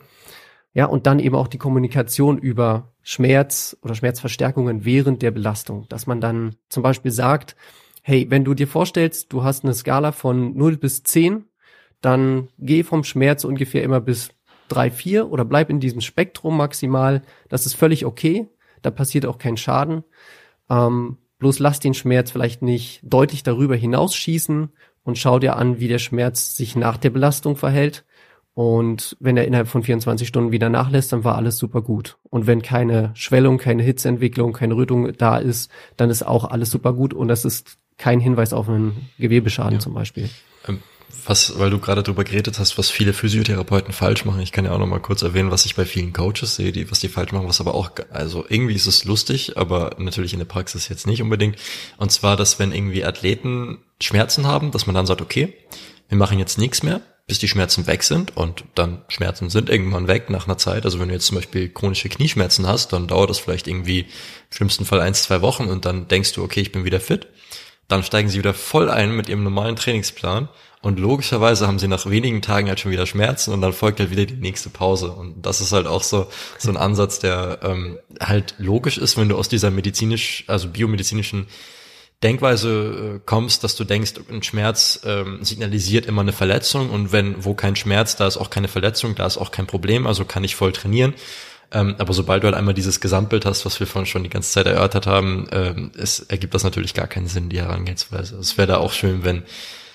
[0.75, 6.07] ja, und dann eben auch die Kommunikation über Schmerz oder Schmerzverstärkungen während der Belastung, dass
[6.07, 7.57] man dann zum Beispiel sagt,
[8.03, 11.45] hey, wenn du dir vorstellst, du hast eine Skala von 0 bis 10,
[12.01, 14.31] dann geh vom Schmerz ungefähr immer bis
[14.69, 17.23] 3, 4 oder bleib in diesem Spektrum maximal.
[17.49, 18.49] Das ist völlig okay.
[18.83, 20.05] Da passiert auch kein Schaden.
[20.71, 24.71] Ähm, bloß lass den Schmerz vielleicht nicht deutlich darüber hinausschießen
[25.03, 28.05] und schau dir an, wie der Schmerz sich nach der Belastung verhält.
[28.55, 32.19] Und wenn er innerhalb von 24 Stunden wieder nachlässt, dann war alles super gut.
[32.25, 36.93] Und wenn keine Schwellung, keine Hitzeentwicklung, keine Rötung da ist, dann ist auch alles super
[36.93, 37.15] gut.
[37.15, 39.79] Und das ist kein Hinweis auf einen Gewebeschaden ja.
[39.79, 40.29] zum Beispiel.
[40.67, 40.81] Ähm,
[41.27, 44.41] was, weil du gerade drüber geredet hast, was viele Physiotherapeuten falsch machen.
[44.41, 46.91] Ich kann ja auch noch mal kurz erwähnen, was ich bei vielen Coaches sehe, die,
[46.91, 50.39] was die falsch machen, was aber auch, also irgendwie ist es lustig, aber natürlich in
[50.39, 51.57] der Praxis jetzt nicht unbedingt.
[51.99, 55.53] Und zwar, dass wenn irgendwie Athleten Schmerzen haben, dass man dann sagt, okay,
[56.09, 60.09] wir machen jetzt nichts mehr, bis die Schmerzen weg sind und dann Schmerzen sind irgendwann
[60.09, 60.85] weg nach einer Zeit.
[60.85, 64.07] Also wenn du jetzt zum Beispiel chronische Knieschmerzen hast, dann dauert das vielleicht irgendwie im
[64.57, 67.29] schlimmsten Fall eins, zwei Wochen und dann denkst du, okay, ich bin wieder fit
[67.91, 70.49] dann steigen sie wieder voll ein mit ihrem normalen Trainingsplan
[70.83, 74.11] und logischerweise haben sie nach wenigen Tagen halt schon wieder Schmerzen und dann folgt halt
[74.11, 75.11] wieder die nächste Pause.
[75.13, 76.27] Und das ist halt auch so,
[76.59, 81.49] so ein Ansatz, der ähm, halt logisch ist, wenn du aus dieser medizinisch, also biomedizinischen
[82.23, 87.45] Denkweise äh, kommst, dass du denkst, ein Schmerz ähm, signalisiert immer eine Verletzung und wenn
[87.45, 90.45] wo kein Schmerz, da ist auch keine Verletzung, da ist auch kein Problem, also kann
[90.45, 91.15] ich voll trainieren.
[91.73, 94.51] Ähm, aber sobald du halt einmal dieses Gesamtbild hast, was wir vorhin schon die ganze
[94.51, 98.37] Zeit erörtert haben, ähm, es ergibt das natürlich gar keinen Sinn, die Herangehensweise.
[98.39, 99.45] Es wäre da auch schön, wenn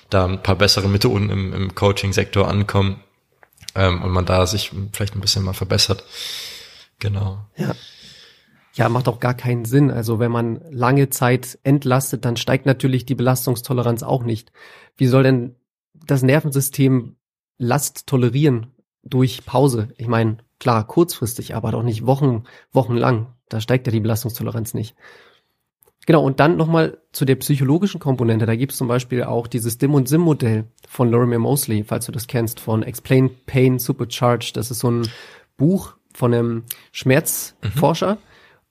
[0.09, 3.01] da ein paar bessere Methoden im, im Coaching-Sektor ankommen
[3.76, 6.03] ähm, und man da sich vielleicht ein bisschen mal verbessert.
[6.99, 7.45] Genau.
[7.57, 7.76] Ja.
[8.73, 9.89] Ja, macht auch gar keinen Sinn.
[9.89, 14.51] Also wenn man lange Zeit entlastet, dann steigt natürlich die Belastungstoleranz auch nicht.
[14.97, 15.55] Wie soll denn
[15.93, 17.15] das Nervensystem
[17.57, 19.89] Last tolerieren durch Pause?
[19.97, 23.28] Ich meine, Klar, kurzfristig, aber doch nicht Wochen, wochenlang.
[23.49, 24.95] Da steigt ja die Belastungstoleranz nicht.
[26.06, 28.45] Genau, und dann nochmal zu der psychologischen Komponente.
[28.45, 32.12] Da gibt es zum Beispiel auch dieses Dim- und Sim-Modell von Lorimer Mosley, falls du
[32.12, 34.56] das kennst, von Explain Pain Supercharged.
[34.56, 35.10] Das ist so ein
[35.58, 38.16] Buch von einem Schmerzforscher.
[38.16, 38.20] Mhm.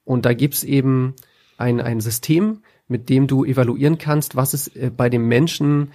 [0.05, 1.15] Und da gibt's eben
[1.57, 5.91] ein, ein System, mit dem du evaluieren kannst, was es äh, bei dem Menschen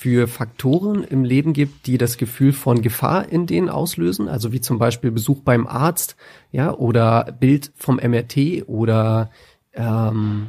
[0.00, 4.62] für Faktoren im Leben gibt, die das Gefühl von Gefahr in denen auslösen, also wie
[4.62, 6.16] zum Beispiel Besuch beim Arzt,
[6.52, 9.30] ja, oder Bild vom MRT oder
[9.74, 10.46] ähm,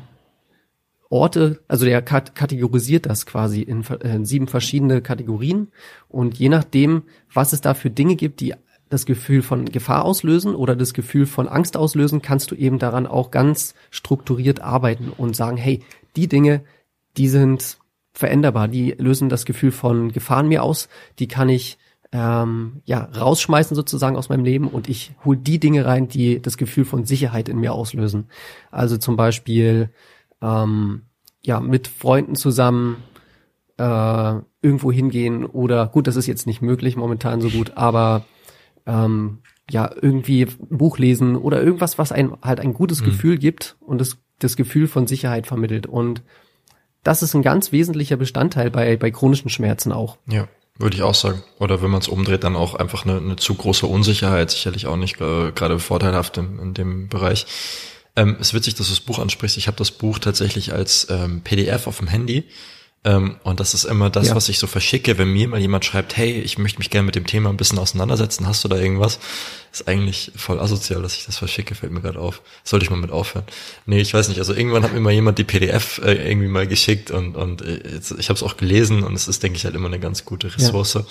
[1.10, 5.68] Orte, also der kat kategorisiert das quasi in, in sieben verschiedene Kategorien.
[6.08, 8.54] Und je nachdem, was es da für Dinge gibt, die
[8.89, 13.06] das Gefühl von Gefahr auslösen oder das Gefühl von Angst auslösen, kannst du eben daran
[13.06, 15.84] auch ganz strukturiert arbeiten und sagen, hey,
[16.16, 16.64] die Dinge,
[17.18, 17.81] die sind
[18.14, 20.89] veränderbar, die lösen das Gefühl von Gefahren mir aus,
[21.20, 21.78] die kann ich
[22.12, 26.57] ähm, ja rausschmeißen sozusagen aus meinem Leben und ich hole die Dinge rein, die das
[26.57, 28.28] Gefühl von Sicherheit in mir auslösen.
[28.70, 29.91] Also zum Beispiel
[30.41, 31.03] ähm,
[31.41, 32.97] ja mit Freunden zusammen
[33.78, 38.26] äh, irgendwo hingehen oder gut, das ist jetzt nicht möglich momentan so gut, aber
[38.86, 39.39] ähm,
[39.70, 43.05] ja irgendwie ein Buch lesen oder irgendwas, was einem halt ein gutes mhm.
[43.05, 46.24] Gefühl gibt und das das Gefühl von Sicherheit vermittelt und
[47.04, 50.18] das ist ein ganz wesentlicher Bestandteil bei bei chronischen Schmerzen auch.
[50.28, 50.47] Ja.
[50.78, 51.43] Würde ich auch sagen.
[51.60, 54.95] Oder wenn man es umdreht, dann auch einfach eine, eine zu große Unsicherheit, sicherlich auch
[54.95, 57.45] nicht äh, gerade vorteilhaft in, in dem Bereich.
[58.16, 59.58] Ähm, es ist witzig, dass du das Buch ansprichst.
[59.58, 62.45] Ich habe das Buch tatsächlich als ähm, PDF auf dem Handy
[63.04, 64.36] ähm, und das ist immer das, ja.
[64.36, 67.16] was ich so verschicke, wenn mir mal jemand schreibt, hey, ich möchte mich gerne mit
[67.16, 69.18] dem Thema ein bisschen auseinandersetzen, hast du da irgendwas?
[69.72, 72.41] Ist eigentlich voll asozial, dass ich das verschicke, fällt mir gerade auf.
[72.64, 73.45] Sollte ich mal mit aufhören.
[73.88, 76.68] Nee, ich weiß nicht, also irgendwann hat mir mal jemand die PDF äh, irgendwie mal
[76.68, 77.80] geschickt und, und äh,
[78.20, 80.54] ich habe es auch gelesen und es ist, denke ich, halt immer eine ganz gute
[80.54, 80.93] Ressource.
[80.93, 81.06] Ja.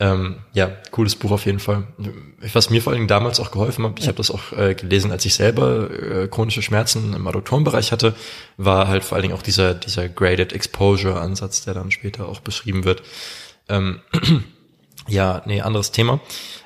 [0.00, 1.86] Ähm, ja, cooles Buch auf jeden Fall.
[2.54, 5.12] Was mir vor allen Dingen damals auch geholfen hat, ich habe das auch äh, gelesen,
[5.12, 8.14] als ich selber äh, chronische Schmerzen im Adduktorenbereich hatte,
[8.56, 12.40] war halt vor allen Dingen auch dieser, dieser Graded Exposure Ansatz, der dann später auch
[12.40, 13.02] beschrieben wird.
[13.68, 14.00] Ähm,
[15.06, 16.20] ja, nee, anderes Thema.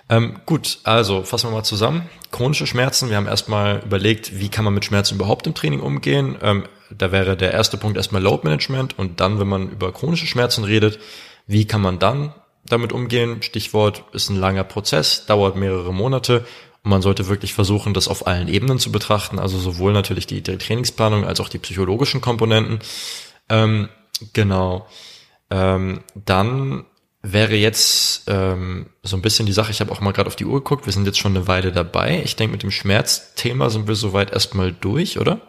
[0.08, 2.08] Ähm, gut, also fassen wir mal zusammen.
[2.30, 6.36] Chronische Schmerzen, wir haben erstmal überlegt, wie kann man mit Schmerzen überhaupt im Training umgehen.
[6.40, 6.64] Ähm,
[6.96, 10.62] da wäre der erste Punkt erstmal Load Management und dann, wenn man über chronische Schmerzen
[10.62, 11.00] redet,
[11.48, 12.32] wie kann man dann
[12.66, 13.42] damit umgehen.
[13.42, 16.46] Stichwort ist ein langer Prozess, dauert mehrere Monate
[16.82, 20.42] und man sollte wirklich versuchen, das auf allen Ebenen zu betrachten, also sowohl natürlich die,
[20.42, 22.80] Trainingsplanung als auch die psychologischen Komponenten.
[23.48, 23.88] Ähm,
[24.32, 24.86] genau.
[25.50, 26.84] Ähm, dann
[27.22, 30.44] wäre jetzt ähm, so ein bisschen die Sache, ich habe auch mal gerade auf die
[30.44, 32.20] Uhr geguckt, wir sind jetzt schon eine Weile dabei.
[32.22, 35.40] Ich denke, mit dem Schmerzthema sind wir soweit erstmal durch, oder?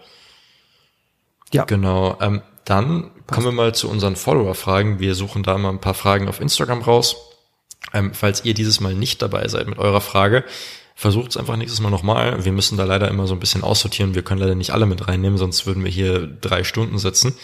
[1.52, 1.66] Ja.
[1.66, 2.18] Genau.
[2.22, 5.00] Ähm, dann kommen wir mal zu unseren Follower-Fragen.
[5.00, 7.16] Wir suchen da mal ein paar Fragen auf Instagram raus.
[7.94, 10.44] Ähm, falls ihr dieses Mal nicht dabei seid mit eurer Frage,
[10.96, 12.44] versucht es einfach nächstes Mal nochmal.
[12.44, 14.16] Wir müssen da leider immer so ein bisschen aussortieren.
[14.16, 17.36] Wir können leider nicht alle mit reinnehmen, sonst würden wir hier drei Stunden sitzen.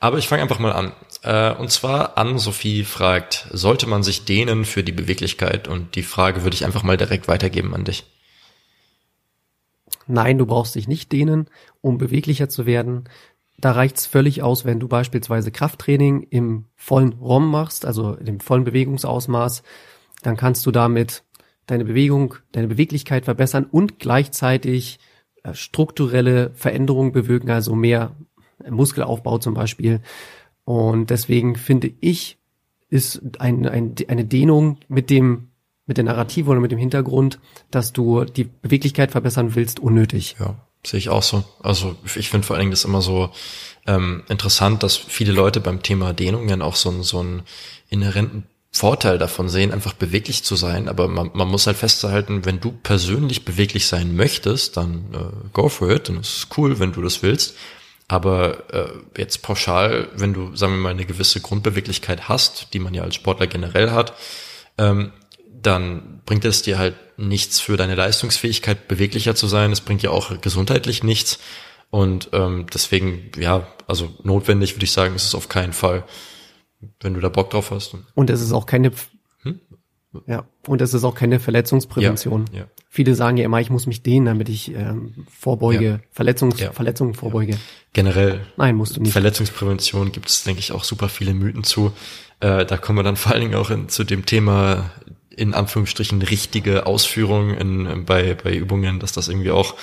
[0.00, 0.92] Aber ich fange einfach mal an.
[1.22, 5.68] Äh, und zwar an Sophie fragt, sollte man sich dehnen für die Beweglichkeit?
[5.68, 8.04] Und die Frage würde ich einfach mal direkt weitergeben an dich.
[10.06, 11.48] Nein, du brauchst dich nicht dehnen,
[11.80, 13.08] um beweglicher zu werden.
[13.58, 18.64] Da reicht's völlig aus, wenn du beispielsweise Krafttraining im vollen ROM machst, also dem vollen
[18.64, 19.62] Bewegungsausmaß,
[20.22, 21.22] dann kannst du damit
[21.66, 24.98] deine Bewegung, deine Beweglichkeit verbessern und gleichzeitig
[25.42, 28.14] äh, strukturelle Veränderungen bewirken, also mehr
[28.68, 30.00] Muskelaufbau zum Beispiel.
[30.64, 32.38] Und deswegen finde ich,
[32.88, 35.48] ist ein, ein, eine Dehnung mit dem
[35.86, 37.38] mit der Narrative oder mit dem Hintergrund,
[37.70, 40.34] dass du die Beweglichkeit verbessern willst, unnötig.
[40.40, 40.56] Ja,
[40.86, 41.44] Sehe ich auch so.
[41.62, 43.30] Also ich finde vor allen Dingen das immer so
[43.86, 47.42] ähm, interessant, dass viele Leute beim Thema Dehnung ja auch so, einen so einen
[47.88, 50.88] inhärenten Vorteil davon sehen, einfach beweglich zu sein.
[50.88, 55.68] Aber man, man muss halt festhalten, wenn du persönlich beweglich sein möchtest, dann äh, go
[55.68, 56.08] for it.
[56.08, 57.56] Dann ist es cool, wenn du das willst.
[58.06, 62.94] Aber äh, jetzt pauschal, wenn du, sagen wir mal, eine gewisse Grundbeweglichkeit hast, die man
[62.94, 64.12] ja als Sportler generell hat,
[64.78, 65.10] ähm,
[65.66, 69.72] dann bringt es dir halt nichts für deine Leistungsfähigkeit, beweglicher zu sein.
[69.72, 71.38] Es bringt ja auch gesundheitlich nichts.
[71.90, 76.04] Und ähm, deswegen, ja, also notwendig würde ich sagen, ist es auf keinen Fall,
[77.00, 77.96] wenn du da Bock drauf hast.
[78.14, 78.92] Und es ist auch keine,
[79.42, 79.60] hm?
[80.26, 82.46] ja, und es ist auch keine Verletzungsprävention.
[82.52, 82.66] Ja, ja.
[82.88, 86.00] Viele sagen ja immer, ich muss mich dehnen, damit ich ähm, vorbeuge, ja.
[86.10, 86.72] Verletzungs ja.
[86.72, 87.56] Verletzungen vorbeuge.
[87.92, 88.40] Generell.
[88.56, 89.12] Nein, musst du nicht.
[89.12, 91.92] Verletzungsprävention gibt es, denke ich, auch super viele Mythen zu.
[92.40, 94.90] Äh, da kommen wir dann vor allen Dingen auch in, zu dem Thema
[95.36, 99.74] in Anführungsstrichen richtige Ausführung in, bei, bei Übungen, dass das irgendwie auch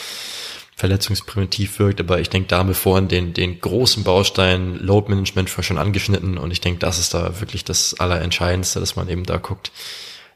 [0.76, 2.00] verletzungspräventiv wirkt.
[2.00, 6.38] Aber ich denke, da haben wir vorhin den, den großen Baustein Load Management schon angeschnitten
[6.38, 9.72] und ich denke, das ist da wirklich das Allerentscheidendste, dass man eben da guckt,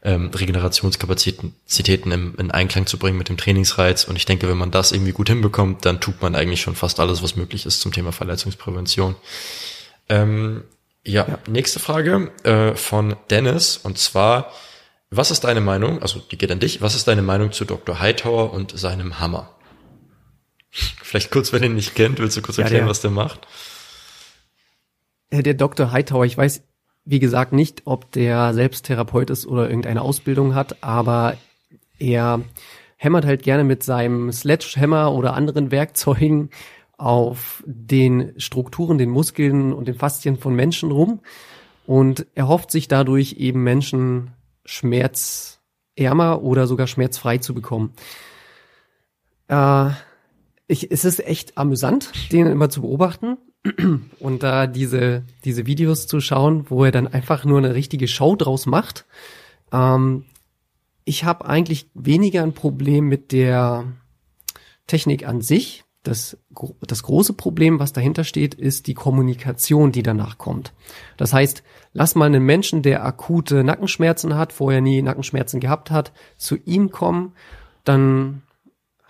[0.04, 4.04] ähm, Regenerationskapazitäten im, in Einklang zu bringen mit dem Trainingsreiz.
[4.06, 7.00] Und ich denke, wenn man das irgendwie gut hinbekommt, dann tut man eigentlich schon fast
[7.00, 9.16] alles, was möglich ist zum Thema Verletzungsprävention.
[10.08, 10.64] Ähm,
[11.04, 14.52] ja, ja, nächste Frage äh, von Dennis und zwar
[15.10, 18.00] was ist deine Meinung, also die geht an dich, was ist deine Meinung zu Dr.
[18.00, 19.50] Hightower und seinem Hammer?
[20.70, 23.12] Vielleicht kurz, wenn ihr ihn nicht kennt, willst du kurz erklären, ja, der, was der
[23.12, 23.48] macht?
[25.32, 25.92] Der Dr.
[25.92, 26.64] Hightower, ich weiß,
[27.06, 31.38] wie gesagt, nicht, ob der selbst Therapeut ist oder irgendeine Ausbildung hat, aber
[32.00, 32.42] er
[32.98, 36.50] hämmert halt gerne mit seinem Sledgehammer oder anderen Werkzeugen
[36.98, 41.22] auf den Strukturen, den Muskeln und den Faszien von Menschen rum
[41.86, 44.32] und er hofft sich dadurch eben Menschen
[44.68, 47.94] schmerzärmer oder sogar schmerzfrei zu bekommen.
[49.48, 49.90] Äh,
[50.68, 53.38] ich, es ist echt amüsant, den immer zu beobachten.
[54.20, 58.36] und da diese, diese Videos zu schauen, wo er dann einfach nur eine richtige Show
[58.36, 59.06] draus macht.
[59.72, 60.26] Ähm,
[61.06, 63.86] ich habe eigentlich weniger ein Problem mit der
[64.88, 65.84] Technik an sich.
[66.08, 66.38] Das,
[66.80, 70.74] das große Problem, was dahinter steht, ist die Kommunikation, die danach kommt.
[71.18, 76.14] Das heißt, lass mal einen Menschen, der akute Nackenschmerzen hat, vorher nie Nackenschmerzen gehabt hat,
[76.38, 77.34] zu ihm kommen,
[77.84, 78.44] dann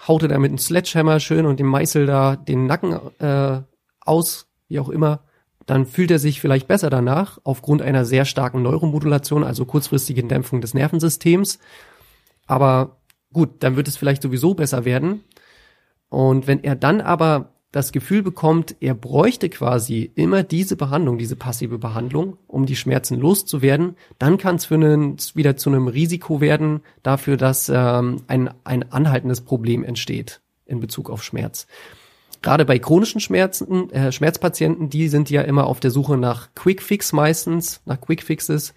[0.07, 3.61] haut er da mit einem Sledgehammer schön und dem Meißel da den Nacken äh,
[4.01, 5.21] aus, wie auch immer,
[5.67, 10.61] dann fühlt er sich vielleicht besser danach aufgrund einer sehr starken Neuromodulation, also kurzfristigen Dämpfung
[10.61, 11.59] des Nervensystems.
[12.47, 12.97] Aber
[13.33, 15.23] gut, dann wird es vielleicht sowieso besser werden.
[16.10, 21.36] Und wenn er dann aber das Gefühl bekommt, er bräuchte quasi immer diese Behandlung, diese
[21.36, 27.38] passive Behandlung, um die Schmerzen loszuwerden, dann kann es wieder zu einem Risiko werden dafür,
[27.38, 31.68] dass ähm, ein, ein anhaltendes Problem entsteht in Bezug auf Schmerz
[32.41, 36.82] gerade bei chronischen Schmerzen, äh, Schmerzpatienten, die sind ja immer auf der Suche nach Quick
[36.82, 38.74] Fix meistens, nach Quick Fixes.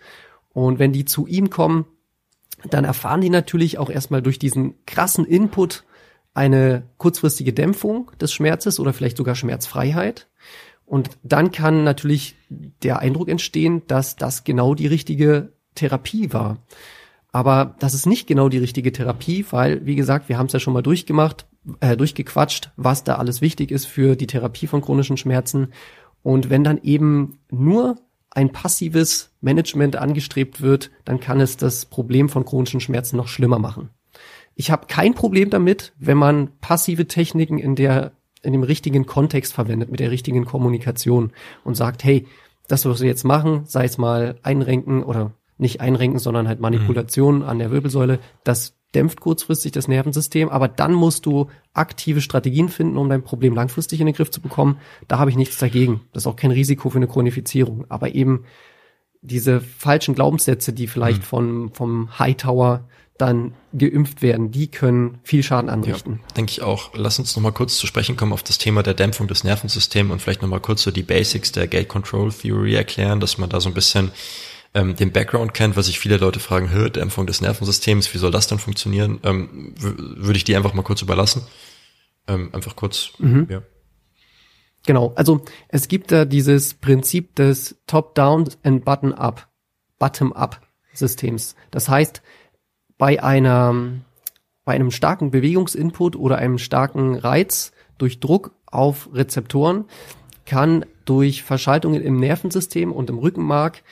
[0.53, 1.87] Und wenn die zu ihm kommen,
[2.69, 5.85] dann erfahren die natürlich auch erstmal durch diesen krassen Input
[6.35, 10.29] eine kurzfristige Dämpfung des Schmerzes oder vielleicht sogar Schmerzfreiheit.
[10.87, 16.59] Und dann kann natürlich der Eindruck entstehen, dass das genau die richtige Therapie war.
[17.33, 20.59] Aber das ist nicht genau die richtige Therapie, weil, wie gesagt, wir haben es ja
[20.59, 21.47] schon mal durchgemacht
[21.81, 25.73] äh, durchgequatscht, was da alles wichtig ist für die Therapie von chronischen Schmerzen.
[26.23, 27.97] Und wenn dann eben nur
[28.31, 33.59] ein passives Management angestrebt wird, dann kann es das Problem von chronischen Schmerzen noch schlimmer
[33.59, 33.91] machen.
[34.61, 39.55] Ich habe kein Problem damit, wenn man passive Techniken in der in dem richtigen Kontext
[39.55, 41.33] verwendet, mit der richtigen Kommunikation
[41.65, 42.27] und sagt, hey,
[42.69, 47.37] das, was wir jetzt machen, sei es mal einrenken oder nicht einrenken, sondern halt Manipulation
[47.37, 47.45] mhm.
[47.45, 52.99] an der Wirbelsäule, das dämpft kurzfristig das Nervensystem, aber dann musst du aktive Strategien finden,
[52.99, 54.77] um dein Problem langfristig in den Griff zu bekommen.
[55.09, 56.03] Da habe ich nichts dagegen.
[56.13, 57.87] Das ist auch kein Risiko für eine Chronifizierung.
[57.89, 58.45] Aber eben
[59.23, 61.25] diese falschen Glaubenssätze, die vielleicht mhm.
[61.25, 62.85] von, vom Hightower
[63.21, 66.21] dann geimpft werden, die können viel Schaden anrichten.
[66.23, 66.93] Ja, denke ich auch.
[66.95, 70.11] Lass uns noch mal kurz zu sprechen kommen auf das Thema der Dämpfung des Nervensystems
[70.11, 73.51] und vielleicht noch mal kurz so die Basics der Gate Control Theory erklären, dass man
[73.51, 74.11] da so ein bisschen
[74.75, 78.31] ähm, den Background kennt, was sich viele Leute fragen, hört Dämpfung des Nervensystems, wie soll
[78.31, 81.43] das dann funktionieren, ähm, würde ich die einfach mal kurz überlassen.
[82.29, 83.47] Ähm, einfach kurz, mhm.
[83.51, 83.63] ja.
[84.87, 89.49] Genau, also es gibt da dieses Prinzip des Top-Down and Button-Up,
[89.99, 91.55] Bottom-Up-Systems.
[91.71, 92.23] Das heißt,
[93.01, 93.75] bei einer,
[94.65, 99.87] bei einem starken Bewegungsinput oder einem starken Reiz durch Druck auf Rezeptoren
[100.45, 103.83] kann durch Verschaltungen im Nervensystem und im Rückenmark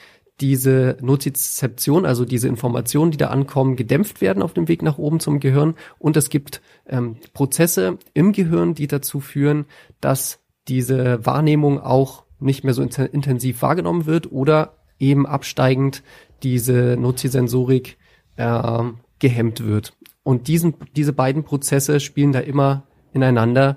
[0.40, 5.20] diese Nozizeption, also diese Informationen, die da ankommen, gedämpft werden auf dem Weg nach oben
[5.20, 5.74] zum Gehirn.
[5.98, 9.64] Und es gibt ähm, Prozesse im Gehirn, die dazu führen,
[10.00, 10.38] dass
[10.68, 16.02] diese Wahrnehmung auch nicht mehr so intensiv wahrgenommen wird oder eben absteigend
[16.42, 17.97] diese Nozisensorik
[18.38, 18.82] äh,
[19.18, 19.92] gehemmt wird.
[20.22, 23.76] Und diesen, diese beiden Prozesse spielen da immer ineinander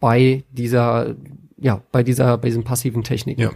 [0.00, 1.14] bei dieser,
[1.58, 3.40] ja, bei dieser, bei diesen passiven Techniken.
[3.40, 3.50] Ja.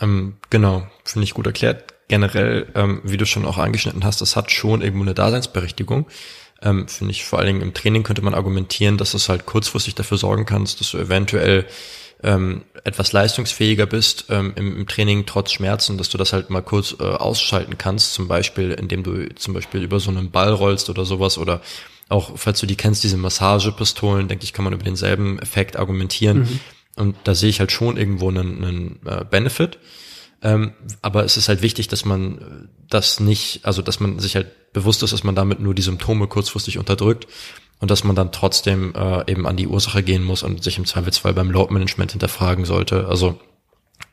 [0.00, 1.94] Ähm, genau, finde ich gut erklärt.
[2.08, 6.06] Generell, ähm, wie du schon auch angeschnitten hast, das hat schon irgendwo eine Daseinsberechtigung.
[6.62, 9.94] Ähm, finde ich vor allen Dingen im Training könnte man argumentieren, dass es halt kurzfristig
[9.94, 11.66] dafür sorgen kannst, dass du eventuell
[12.24, 16.62] ähm, etwas leistungsfähiger bist ähm, im, im, Training trotz Schmerzen, dass du das halt mal
[16.62, 20.88] kurz äh, ausschalten kannst, zum Beispiel, indem du zum Beispiel über so einen Ball rollst
[20.88, 21.60] oder sowas oder
[22.08, 26.40] auch, falls du die kennst, diese Massagepistolen, denke ich, kann man über denselben Effekt argumentieren.
[26.40, 26.60] Mhm.
[26.96, 29.78] Und da sehe ich halt schon irgendwo einen, einen äh, Benefit.
[30.42, 30.72] Ähm,
[31.02, 35.02] aber es ist halt wichtig, dass man das nicht, also dass man sich halt bewusst
[35.02, 37.26] ist, dass man damit nur die Symptome kurzfristig unterdrückt
[37.80, 40.86] und dass man dann trotzdem äh, eben an die Ursache gehen muss und sich im
[40.86, 43.06] Zweifelsfall beim Load Management hinterfragen sollte.
[43.08, 43.38] Also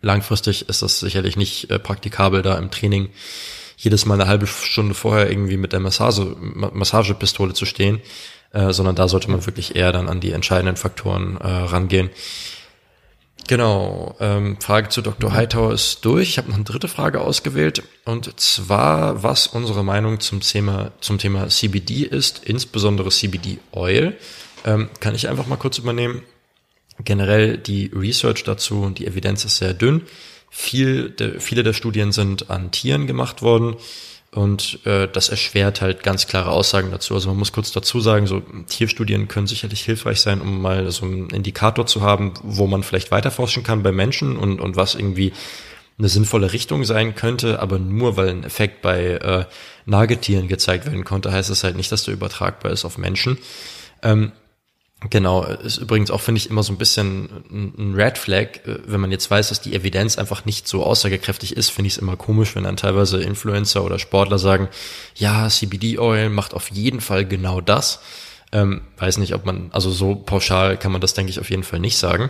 [0.01, 3.09] langfristig ist das sicherlich nicht äh, praktikabel, da im Training
[3.77, 7.99] jedes Mal eine halbe Stunde vorher irgendwie mit der Massage, Massagepistole zu stehen,
[8.51, 12.09] äh, sondern da sollte man wirklich eher dann an die entscheidenden Faktoren äh, rangehen.
[13.47, 15.33] Genau, ähm, Frage zu Dr.
[15.33, 16.29] Hightower ist durch.
[16.29, 21.17] Ich habe noch eine dritte Frage ausgewählt und zwar, was unsere Meinung zum Thema, zum
[21.17, 24.15] Thema CBD ist, insbesondere CBD Oil.
[24.63, 26.21] Ähm, kann ich einfach mal kurz übernehmen.
[27.03, 30.03] Generell die Research dazu und die Evidenz ist sehr dünn.
[30.49, 33.75] Viel, de, viele der Studien sind an Tieren gemacht worden.
[34.33, 37.15] Und äh, das erschwert halt ganz klare Aussagen dazu.
[37.15, 41.05] Also man muss kurz dazu sagen, so Tierstudien können sicherlich hilfreich sein, um mal so
[41.05, 45.33] einen Indikator zu haben, wo man vielleicht weiterforschen kann bei Menschen und, und was irgendwie
[45.97, 49.45] eine sinnvolle Richtung sein könnte, aber nur weil ein Effekt bei äh,
[49.85, 53.37] Nagetieren gezeigt werden konnte, heißt es halt nicht, dass der übertragbar ist auf Menschen.
[54.01, 54.31] Ähm,
[55.09, 58.99] Genau, ist übrigens auch, finde ich, immer so ein bisschen ein Red Flag, äh, wenn
[59.01, 62.17] man jetzt weiß, dass die Evidenz einfach nicht so aussagekräftig ist, finde ich es immer
[62.17, 64.69] komisch, wenn dann teilweise Influencer oder Sportler sagen,
[65.15, 68.01] ja, CBD-Oil macht auf jeden Fall genau das.
[68.51, 71.63] Ähm, weiß nicht, ob man, also so pauschal kann man das, denke ich, auf jeden
[71.63, 72.29] Fall nicht sagen.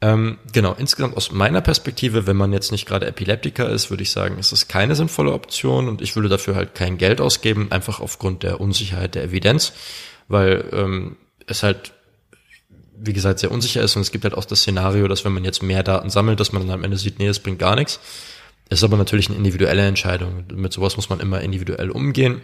[0.00, 4.10] Ähm, genau, insgesamt aus meiner Perspektive, wenn man jetzt nicht gerade Epileptiker ist, würde ich
[4.10, 8.00] sagen, ist es keine sinnvolle Option und ich würde dafür halt kein Geld ausgeben, einfach
[8.00, 9.72] aufgrund der Unsicherheit der Evidenz,
[10.26, 11.16] weil ähm,
[11.46, 11.92] es halt,
[12.96, 15.44] wie gesagt, sehr unsicher ist und es gibt halt auch das Szenario, dass wenn man
[15.44, 18.00] jetzt mehr Daten sammelt, dass man dann am Ende sieht, nee, es bringt gar nichts.
[18.68, 20.44] Es ist aber natürlich eine individuelle Entscheidung.
[20.54, 22.40] Mit sowas muss man immer individuell umgehen.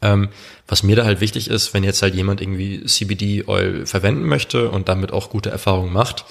[0.00, 0.30] Ähm,
[0.66, 4.88] was mir da halt wichtig ist, wenn jetzt halt jemand irgendwie CBD-Oil verwenden möchte und
[4.88, 6.24] damit auch gute Erfahrungen macht,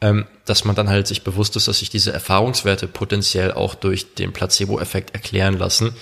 [0.00, 4.14] ähm, dass man dann halt sich bewusst ist, dass sich diese Erfahrungswerte potenziell auch durch
[4.14, 5.94] den Placebo-Effekt erklären lassen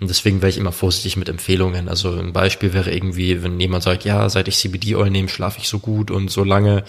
[0.00, 1.88] und deswegen wäre ich immer vorsichtig mit Empfehlungen.
[1.88, 5.68] Also ein Beispiel wäre irgendwie, wenn jemand sagt, ja, seit ich CBD-Oil nehme, schlafe ich
[5.68, 6.84] so gut und so lange,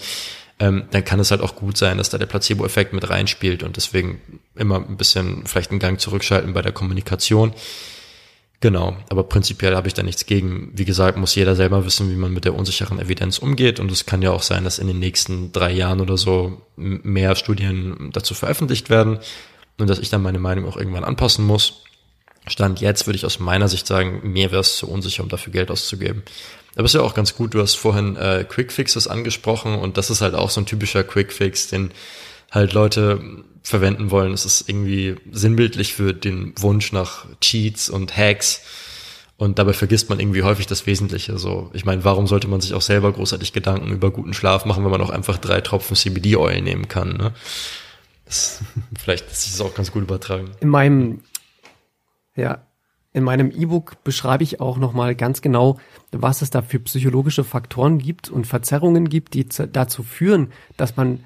[0.60, 3.76] ähm, dann kann es halt auch gut sein, dass da der Placebo-Effekt mit reinspielt und
[3.76, 4.20] deswegen
[4.54, 7.52] immer ein bisschen vielleicht einen Gang zurückschalten bei der Kommunikation.
[8.60, 10.70] Genau, aber prinzipiell habe ich da nichts gegen.
[10.74, 13.80] Wie gesagt, muss jeder selber wissen, wie man mit der unsicheren Evidenz umgeht.
[13.80, 17.36] Und es kann ja auch sein, dass in den nächsten drei Jahren oder so mehr
[17.36, 19.18] Studien dazu veröffentlicht werden
[19.78, 21.84] und dass ich dann meine Meinung auch irgendwann anpassen muss.
[22.46, 25.52] Stand jetzt würde ich aus meiner Sicht sagen, mir wäre es zu unsicher, um dafür
[25.52, 26.22] Geld auszugeben.
[26.74, 30.20] Aber ist ja auch ganz gut, du hast vorhin äh, Quickfixes angesprochen und das ist
[30.20, 31.90] halt auch so ein typischer Quickfix, den
[32.50, 33.20] halt Leute
[33.62, 34.32] verwenden wollen.
[34.32, 38.62] Es ist irgendwie sinnbildlich für den Wunsch nach Cheats und Hacks.
[39.36, 41.38] Und dabei vergisst man irgendwie häufig das Wesentliche.
[41.38, 44.84] So, ich meine, warum sollte man sich auch selber großartig Gedanken über guten Schlaf machen,
[44.84, 47.16] wenn man auch einfach drei Tropfen CBD-Oil nehmen kann?
[47.16, 47.32] Ne?
[48.26, 48.60] Das,
[48.98, 50.50] vielleicht ist es auch ganz gut übertragen.
[50.60, 51.20] In meinem
[52.36, 52.66] ja,
[53.12, 55.78] in meinem E-Book beschreibe ich auch nochmal ganz genau,
[56.12, 61.24] was es da für psychologische Faktoren gibt und Verzerrungen gibt, die dazu führen, dass man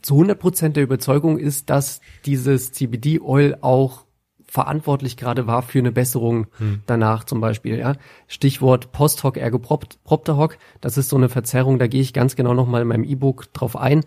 [0.00, 4.04] zu 100 Prozent der Überzeugung ist, dass dieses CBD-Oil auch
[4.46, 6.80] verantwortlich gerade war für eine Besserung hm.
[6.86, 7.78] danach zum Beispiel.
[7.78, 7.96] Ja.
[8.26, 12.82] Stichwort Post-Hoc ergo Propter-Hoc, das ist so eine Verzerrung, da gehe ich ganz genau nochmal
[12.82, 14.04] in meinem E-Book drauf ein.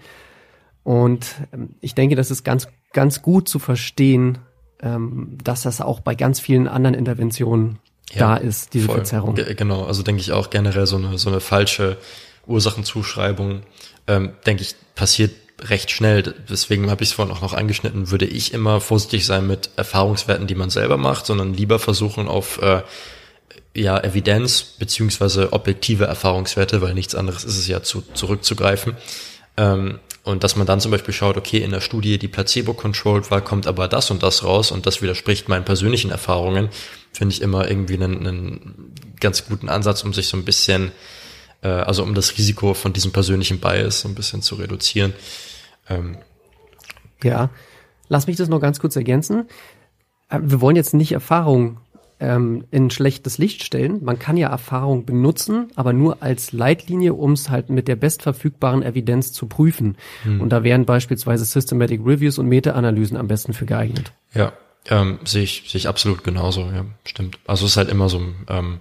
[0.83, 4.39] Und ähm, ich denke, das ist ganz, ganz gut zu verstehen,
[4.81, 7.79] ähm, dass das auch bei ganz vielen anderen Interventionen
[8.11, 8.95] ja, da ist, diese voll.
[8.95, 9.35] Verzerrung.
[9.35, 11.97] G genau, also denke ich auch generell so eine, so eine falsche
[12.47, 13.61] Ursachenzuschreibung,
[14.07, 16.23] ähm, denke ich, passiert recht schnell.
[16.49, 20.47] Deswegen habe ich es vorhin auch noch angeschnitten, würde ich immer vorsichtig sein mit Erfahrungswerten,
[20.47, 22.81] die man selber macht, sondern lieber versuchen auf äh,
[23.73, 28.97] ja, Evidenz beziehungsweise objektive Erfahrungswerte, weil nichts anderes ist es ja zu, zurückzugreifen,
[29.57, 33.41] ähm, und dass man dann zum Beispiel schaut, okay, in der Studie, die placebo-controlled war,
[33.41, 36.69] kommt aber das und das raus und das widerspricht meinen persönlichen Erfahrungen,
[37.11, 40.91] finde ich immer irgendwie einen, einen ganz guten Ansatz, um sich so ein bisschen,
[41.63, 45.13] äh, also um das Risiko von diesem persönlichen Bias so ein bisschen zu reduzieren.
[45.89, 46.17] Ähm.
[47.23, 47.49] Ja,
[48.07, 49.47] lass mich das noch ganz kurz ergänzen.
[50.29, 51.79] Äh, wir wollen jetzt nicht Erfahrung
[52.21, 54.03] ähm, in schlechtes Licht stellen.
[54.03, 58.83] Man kann ja Erfahrung benutzen, aber nur als Leitlinie, um es halt mit der bestverfügbaren
[58.83, 59.97] Evidenz zu prüfen.
[60.23, 60.39] Hm.
[60.39, 64.13] Und da wären beispielsweise Systematic Reviews und Meta-Analysen am besten für geeignet.
[64.33, 64.53] Ja,
[64.89, 67.39] ähm, sehe ich, sehe ich absolut genauso, ja, stimmt.
[67.47, 68.79] Also es ist halt immer so, ähm,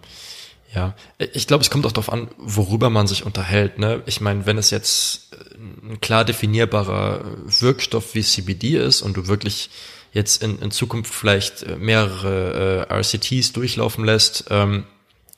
[0.74, 3.78] ja, ich glaube, es kommt auch darauf an, worüber man sich unterhält.
[3.78, 4.02] Ne?
[4.06, 9.70] Ich meine, wenn es jetzt ein klar definierbarer Wirkstoff wie CBD ist und du wirklich
[10.12, 14.84] jetzt in, in Zukunft vielleicht äh, mehrere äh, RCTs durchlaufen lässt ähm,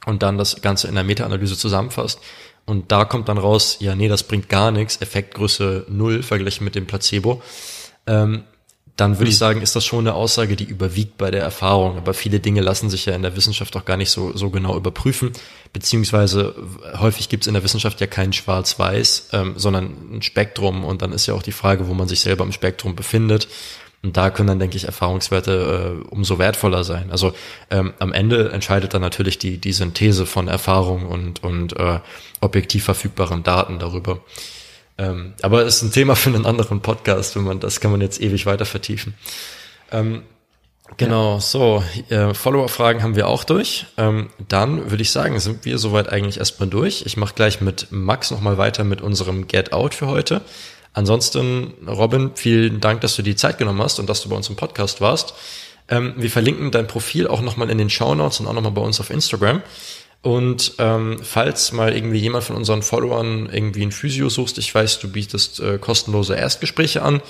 [0.06, 2.20] und dann das Ganze in der Meta-Analyse zusammenfasst.
[2.64, 6.74] Und da kommt dann raus, ja, nee, das bringt gar nichts, Effektgröße null verglichen mit
[6.74, 7.42] dem Placebo.
[8.06, 8.44] Ähm,
[8.96, 9.38] dann würde ich hm.
[9.38, 11.96] sagen, ist das schon eine Aussage, die überwiegt bei der Erfahrung.
[11.96, 14.76] Aber viele Dinge lassen sich ja in der Wissenschaft auch gar nicht so, so genau
[14.76, 15.32] überprüfen.
[15.72, 16.54] Beziehungsweise
[16.98, 20.84] häufig gibt es in der Wissenschaft ja kein Schwarz-Weiß, ähm, sondern ein Spektrum.
[20.84, 23.48] Und dann ist ja auch die Frage, wo man sich selber im Spektrum befindet.
[24.02, 27.10] Und da können dann, denke ich, Erfahrungswerte äh, umso wertvoller sein.
[27.12, 27.34] Also
[27.70, 32.00] ähm, am Ende entscheidet dann natürlich die, die Synthese von Erfahrung und, und äh,
[32.40, 34.20] objektiv verfügbaren Daten darüber.
[34.98, 38.00] Ähm, aber es ist ein Thema für einen anderen Podcast, wenn man, das kann man
[38.00, 39.14] jetzt ewig weiter vertiefen.
[39.92, 40.22] Ähm,
[40.96, 43.86] Genau, so, äh, Follower-Fragen haben wir auch durch.
[43.96, 47.04] Ähm, dann würde ich sagen, sind wir soweit eigentlich erstmal durch.
[47.06, 50.42] Ich mache gleich mit Max nochmal weiter mit unserem Get Out für heute.
[50.94, 54.48] Ansonsten, Robin, vielen Dank, dass du die Zeit genommen hast und dass du bei uns
[54.48, 55.34] im Podcast warst.
[55.88, 58.82] Ähm, wir verlinken dein Profil auch nochmal in den Show Notes und auch nochmal bei
[58.82, 59.62] uns auf Instagram.
[60.22, 65.00] Und ähm, falls mal irgendwie jemand von unseren Followern irgendwie ein Physio suchst, ich weiß,
[65.00, 67.20] du bietest äh, kostenlose Erstgespräche an,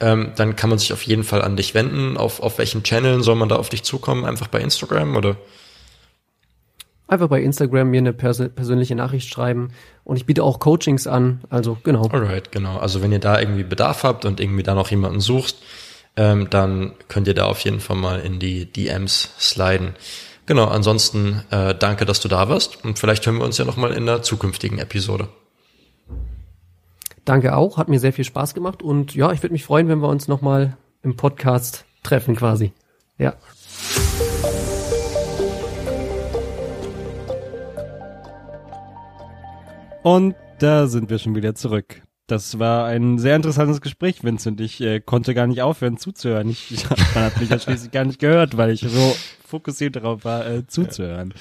[0.00, 2.16] ähm, dann kann man sich auf jeden Fall an dich wenden.
[2.18, 4.24] Auf, auf welchen Channeln soll man da auf dich zukommen?
[4.24, 5.36] Einfach bei Instagram oder?
[7.06, 9.70] Einfach bei Instagram mir eine pers persönliche Nachricht schreiben.
[10.04, 11.40] Und ich biete auch Coachings an.
[11.50, 12.08] Also genau.
[12.08, 12.78] Alright, genau.
[12.78, 15.56] Also wenn ihr da irgendwie Bedarf habt und irgendwie da noch jemanden sucht,
[16.16, 19.94] ähm, dann könnt ihr da auf jeden Fall mal in die DMs sliden.
[20.46, 23.92] Genau, ansonsten äh, danke, dass du da warst und vielleicht hören wir uns ja nochmal
[23.92, 25.28] in der zukünftigen Episode.
[27.24, 30.00] Danke auch, hat mir sehr viel Spaß gemacht und ja, ich würde mich freuen, wenn
[30.00, 32.72] wir uns nochmal im Podcast treffen quasi.
[33.16, 33.34] Ja.
[40.04, 42.02] Und da sind wir schon wieder zurück.
[42.26, 44.60] Das war ein sehr interessantes Gespräch, Vincent.
[44.60, 46.50] Ich äh, konnte gar nicht aufhören zuzuhören.
[46.50, 50.46] Ich, ich hat mich ja schließlich gar nicht gehört, weil ich so fokussiert darauf war,
[50.46, 51.32] äh, zuzuhören.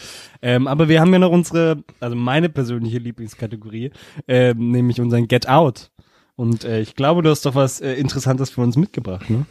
[0.41, 3.91] Ähm, aber wir haben ja noch unsere, also meine persönliche Lieblingskategorie,
[4.29, 5.91] äh, nämlich unseren Get Out.
[6.37, 9.45] Und äh, ich glaube, du hast doch was äh, Interessantes für uns mitgebracht, ne?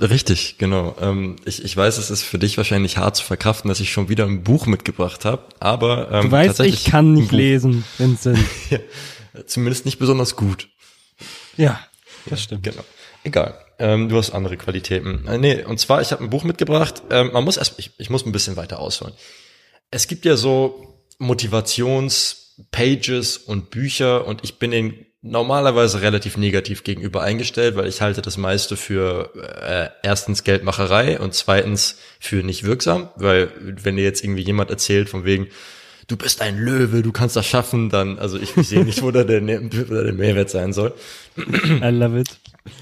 [0.00, 0.94] Richtig, genau.
[1.00, 4.08] Ähm, ich, ich weiß, es ist für dich wahrscheinlich hart zu verkraften, dass ich schon
[4.08, 8.38] wieder ein Buch mitgebracht habe, aber ähm, du weißt, ich kann nicht lesen, Vincent.
[8.70, 8.78] ja,
[9.46, 10.68] zumindest nicht besonders gut.
[11.56, 11.80] Ja,
[12.26, 12.62] das stimmt.
[12.62, 12.84] Genau.
[13.24, 13.58] Egal.
[13.80, 15.26] Ähm, du hast andere Qualitäten.
[15.26, 17.02] Äh, nee, und zwar, ich habe ein Buch mitgebracht.
[17.10, 19.14] Ähm, man muss erst, ich, ich muss ein bisschen weiter ausholen.
[19.90, 27.22] Es gibt ja so Motivationspages und Bücher und ich bin in normalerweise relativ negativ gegenüber
[27.22, 33.08] eingestellt, weil ich halte das meiste für äh, erstens Geldmacherei und zweitens für nicht wirksam,
[33.16, 35.48] weil wenn dir jetzt irgendwie jemand erzählt von wegen,
[36.08, 39.10] du bist ein Löwe, du kannst das schaffen, dann, also ich, ich sehe nicht, wo
[39.10, 40.92] da der, da der Mehrwert sein soll.
[41.38, 42.28] I love it.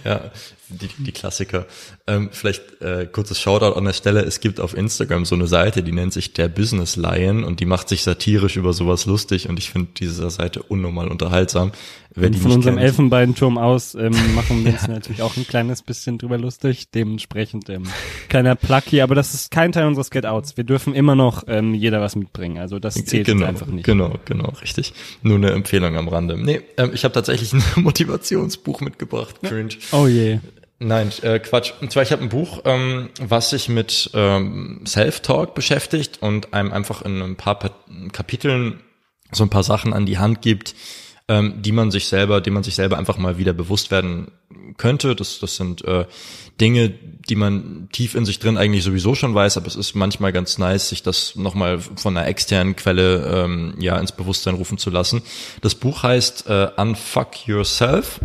[0.05, 0.33] Ja,
[0.73, 1.67] die, die Klassiker.
[2.07, 4.23] Ähm, vielleicht äh, kurzes Shoutout an der Stelle.
[4.23, 7.67] Es gibt auf Instagram so eine Seite, die nennt sich der Business Lion und die
[7.67, 11.73] macht sich satirisch über sowas lustig und ich finde diese Seite unnormal unterhaltsam.
[12.15, 12.87] Wer und von unserem kennt.
[12.87, 14.89] Elfenbeinturm aus ähm, machen wir uns ja.
[14.89, 16.91] natürlich auch ein kleines bisschen drüber lustig.
[16.91, 17.85] Dementsprechend ähm,
[18.29, 20.57] kleiner Plug hier, aber das ist kein Teil unseres Get-Outs.
[20.57, 22.59] Wir dürfen immer noch ähm, jeder was mitbringen.
[22.59, 23.85] Also das zählt genau, einfach nicht.
[23.85, 24.93] Genau, genau, richtig.
[25.23, 26.37] Nur eine Empfehlung am Rande.
[26.37, 29.37] Nee, ähm, ich habe tatsächlich ein Motivationsbuch mitgebracht.
[29.43, 29.75] Cringe.
[29.93, 30.39] Oh je.
[30.85, 31.73] Nein, äh, Quatsch.
[31.81, 36.73] Und zwar, ich habe ein Buch, ähm, was sich mit ähm, Self-Talk beschäftigt und einem
[36.73, 37.59] einfach in ein paar
[38.13, 38.81] Kapiteln
[39.31, 40.75] so ein paar Sachen an die Hand gibt,
[41.29, 44.33] ähm, die man sich selber, die man sich selber einfach mal wieder bewusst werden
[44.77, 45.15] könnte.
[45.15, 46.05] Das, das sind äh,
[46.61, 50.33] Dinge, die man tief in sich drin eigentlich sowieso schon weiß, aber es ist manchmal
[50.33, 54.91] ganz nice, sich das nochmal von einer externen Quelle ähm, ja ins Bewusstsein rufen zu
[54.91, 55.23] lassen.
[55.61, 58.19] Das Buch heißt äh, Unfuck Yourself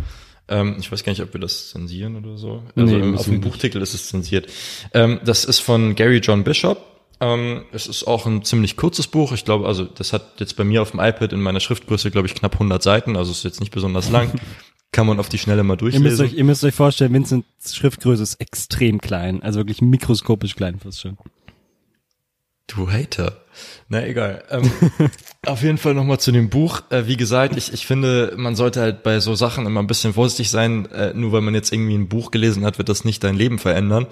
[0.49, 2.63] ähm, ich weiß gar nicht, ob wir das zensieren oder so.
[2.75, 4.47] Also nee, auf dem Buchtitel ist es zensiert.
[4.93, 6.77] Ähm, das ist von Gary John Bishop.
[7.19, 9.31] Ähm, es ist auch ein ziemlich kurzes Buch.
[9.31, 12.27] Ich glaube, also das hat jetzt bei mir auf dem iPad in meiner Schriftgröße, glaube
[12.27, 13.17] ich, knapp 100 Seiten.
[13.17, 14.31] Also ist jetzt nicht besonders lang.
[14.93, 16.05] Kann man auf die Schnelle mal durchlesen.
[16.05, 19.43] Ihr müsst euch, ihr müsst euch vorstellen, Vincents Schriftgröße ist extrem klein.
[19.43, 21.17] Also wirklich mikroskopisch klein fast schon.
[22.67, 23.41] Du Hater.
[23.89, 24.43] Na egal.
[24.51, 24.69] Ähm,
[25.45, 26.81] auf jeden Fall nochmal zu dem Buch.
[26.89, 30.13] Äh, wie gesagt, ich, ich finde, man sollte halt bei so Sachen immer ein bisschen
[30.13, 30.85] vorsichtig sein.
[30.91, 33.57] Äh, nur weil man jetzt irgendwie ein Buch gelesen hat, wird das nicht dein Leben
[33.57, 34.07] verändern.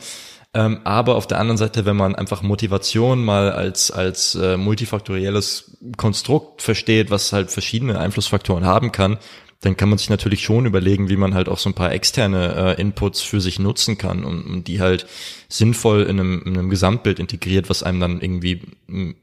[0.54, 5.78] Ähm, aber auf der anderen Seite, wenn man einfach Motivation mal als, als äh, multifaktorielles
[5.98, 9.18] Konstrukt versteht, was halt verschiedene Einflussfaktoren haben kann,
[9.66, 12.76] dann kann man sich natürlich schon überlegen, wie man halt auch so ein paar externe
[12.78, 15.08] äh, Inputs für sich nutzen kann und, und die halt
[15.50, 18.62] sinnvoll in einem, in einem Gesamtbild integriert, was einem dann irgendwie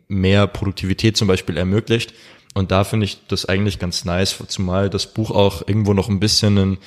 [0.09, 2.13] mehr Produktivität zum Beispiel ermöglicht.
[2.55, 6.21] Und da finde ich das eigentlich ganz nice, zumal das Buch auch irgendwo noch ein
[6.21, 6.79] bisschen einen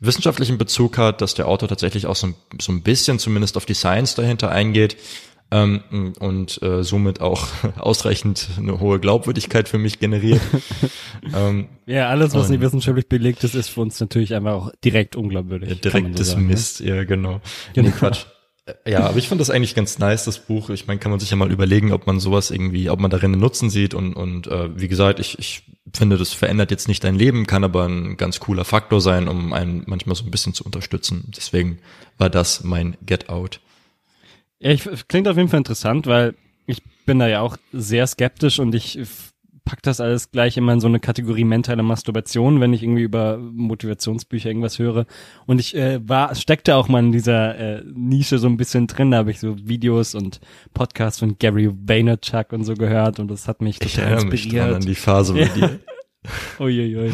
[0.00, 3.74] wissenschaftlichen Bezug hat, dass der Autor tatsächlich auch so, so ein bisschen zumindest auf die
[3.74, 4.96] Science dahinter eingeht
[5.50, 7.46] ähm, und äh, somit auch
[7.78, 10.40] ausreichend eine hohe Glaubwürdigkeit für mich generiert.
[11.34, 15.16] ähm, ja, alles, was nicht wissenschaftlich belegt ist, ist für uns natürlich einfach auch direkt
[15.16, 15.70] unglaubwürdig.
[15.70, 16.88] Ja, direkt so dismissed, ne?
[16.88, 17.40] ja genau.
[17.72, 17.88] genau.
[17.88, 18.26] Nee, Quatsch.
[18.66, 20.68] Äh, ja, aber ich fand das eigentlich ganz nice, das Buch.
[20.70, 23.32] Ich meine, kann man sich ja mal überlegen, ob man sowas irgendwie, ob man darin
[23.32, 25.62] einen Nutzen sieht und, und äh, wie gesagt, ich, ich
[25.94, 29.52] finde, das verändert jetzt nicht dein Leben, kann aber ein ganz cooler Faktor sein, um
[29.52, 31.32] einen manchmal so ein bisschen zu unterstützen.
[31.34, 31.78] Deswegen
[32.18, 33.60] war das mein Get Out.
[34.60, 36.34] Ja, ich, klingt auf jeden Fall interessant, weil
[36.66, 38.98] ich bin da ja auch sehr skeptisch und ich
[39.68, 43.36] pack das alles gleich immer in so eine Kategorie mentale Masturbation, wenn ich irgendwie über
[43.36, 45.04] Motivationsbücher irgendwas höre.
[45.46, 49.10] Und ich äh, war, steckte auch mal in dieser äh, Nische so ein bisschen drin,
[49.10, 50.40] da habe ich so Videos und
[50.72, 54.32] Podcasts von Gary Vaynerchuk und so gehört und das hat mich total ich inspiriert.
[54.32, 55.80] Mich dran an die Phase bei dir.
[56.58, 57.12] Uiuiui.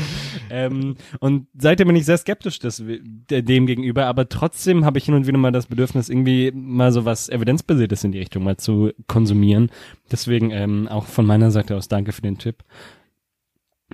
[0.50, 5.14] ähm, und seitdem bin ich sehr skeptisch des, dem gegenüber, aber trotzdem habe ich hin
[5.14, 8.92] und wieder mal das Bedürfnis, irgendwie mal so was Evidenzbasiertes in die Richtung mal zu
[9.06, 9.70] konsumieren.
[10.10, 12.64] Deswegen ähm, auch von meiner Seite aus danke für den Tipp.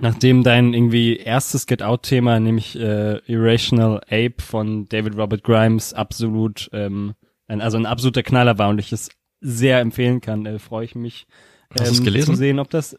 [0.00, 6.70] Nachdem dein irgendwie erstes Get Out-Thema, nämlich äh, Irrational Ape von David Robert Grimes, absolut,
[6.72, 7.14] ähm,
[7.48, 10.94] ein, also ein absoluter Knaller war und ich es sehr empfehlen kann, äh, freue ich
[10.94, 11.26] mich
[11.78, 12.34] Hast es gelesen?
[12.34, 12.96] zu sehen, ob das.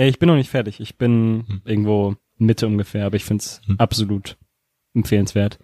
[0.00, 0.80] Äh, ich bin noch nicht fertig.
[0.80, 1.60] Ich bin Hm.
[1.64, 3.76] irgendwo Mitte ungefähr, aber ich finde es Hm.
[3.78, 4.38] absolut
[4.94, 5.58] empfehlenswert.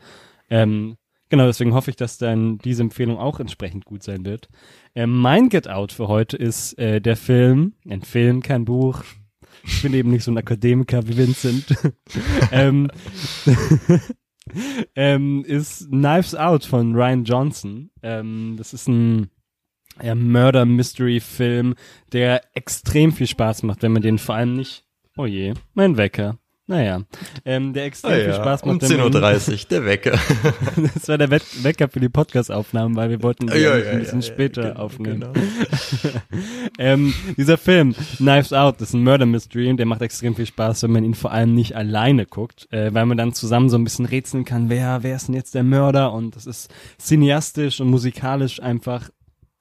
[0.51, 0.97] Ähm,
[1.31, 4.49] genau, deswegen hoffe ich, dass dann diese Empfehlung auch entsprechend gut sein wird.
[4.95, 9.03] Ähm, mein Get Out für heute ist äh, der Film, ein Film, kein Buch.
[9.65, 11.65] Ich bin eben nicht so ein Akademiker wie Vincent.
[12.53, 12.89] ähm,
[14.95, 17.91] ähm, ist Knives Out von Ryan Johnson.
[18.03, 19.31] Ähm, das ist ein
[20.03, 21.75] ja, Murder-Mystery-Film,
[22.13, 24.85] der extrem viel Spaß macht, wenn man den vor allem nicht.
[25.17, 26.37] Oh je, mein Wecker.
[26.69, 27.03] Naja,
[27.45, 28.83] ähm, der extrem Ah viel Spaß um macht.
[28.91, 30.19] wenn man ihn- 10.30 Uhr, der Wecker.
[30.95, 34.21] das war der We Wecker für die Podcast-Aufnahmen, weil wir wollten die Ja, ein bisschen
[34.21, 35.21] ja, später aufnehmen.
[35.21, 35.33] genau.
[36.81, 40.83] ähm, dieser Film, Knives Out, ist ein Murder Mystery und der macht extrem viel Spaß,
[40.83, 43.85] wenn man ihn vor allem nicht alleine guckt, äh, weil man dann zusammen so ein
[43.85, 46.69] bisschen rätseln kann, wer, wer ist denn jetzt der Mörder und das ist
[46.99, 49.09] cineastisch und musikalisch einfach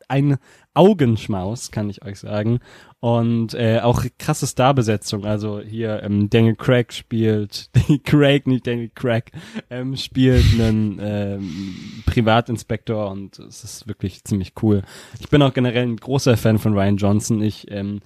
[0.07, 0.37] ein
[0.73, 2.59] Augenschmaus, kann ich euch sagen.
[2.99, 5.25] Und äh, auch krasse Starbesetzung.
[5.25, 7.69] Also hier ähm, Daniel Craig spielt,
[8.03, 9.31] Craig, nicht Daniel Craig,
[9.69, 14.81] ähm, spielt einen ähm, Privatinspektor und es ist wirklich ziemlich cool.
[15.19, 17.41] Ich bin auch generell ein großer Fan von Ryan Johnson.
[17.41, 18.01] Ich, ähm,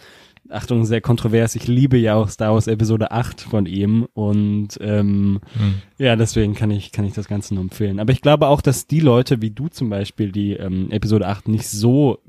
[0.49, 5.41] Achtung, sehr kontrovers, ich liebe ja auch Star Wars Episode 8 von ihm und ähm,
[5.53, 5.75] Hm.
[5.97, 7.99] ja, deswegen kann ich, kann ich das Ganze nur empfehlen.
[7.99, 11.47] Aber ich glaube auch, dass die Leute wie du zum Beispiel, die ähm, Episode 8
[11.47, 12.19] nicht so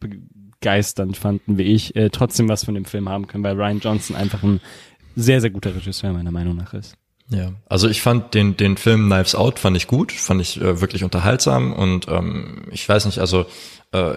[0.00, 4.16] begeisternd fanden wie ich, äh, trotzdem was von dem Film haben können, weil Ryan Johnson
[4.16, 4.60] einfach ein
[5.16, 6.96] sehr, sehr guter Regisseur meiner Meinung nach ist.
[7.30, 10.80] Ja, also ich fand den den Film Knives Out fand ich gut, fand ich äh,
[10.80, 13.44] wirklich unterhaltsam und ähm, ich weiß nicht, also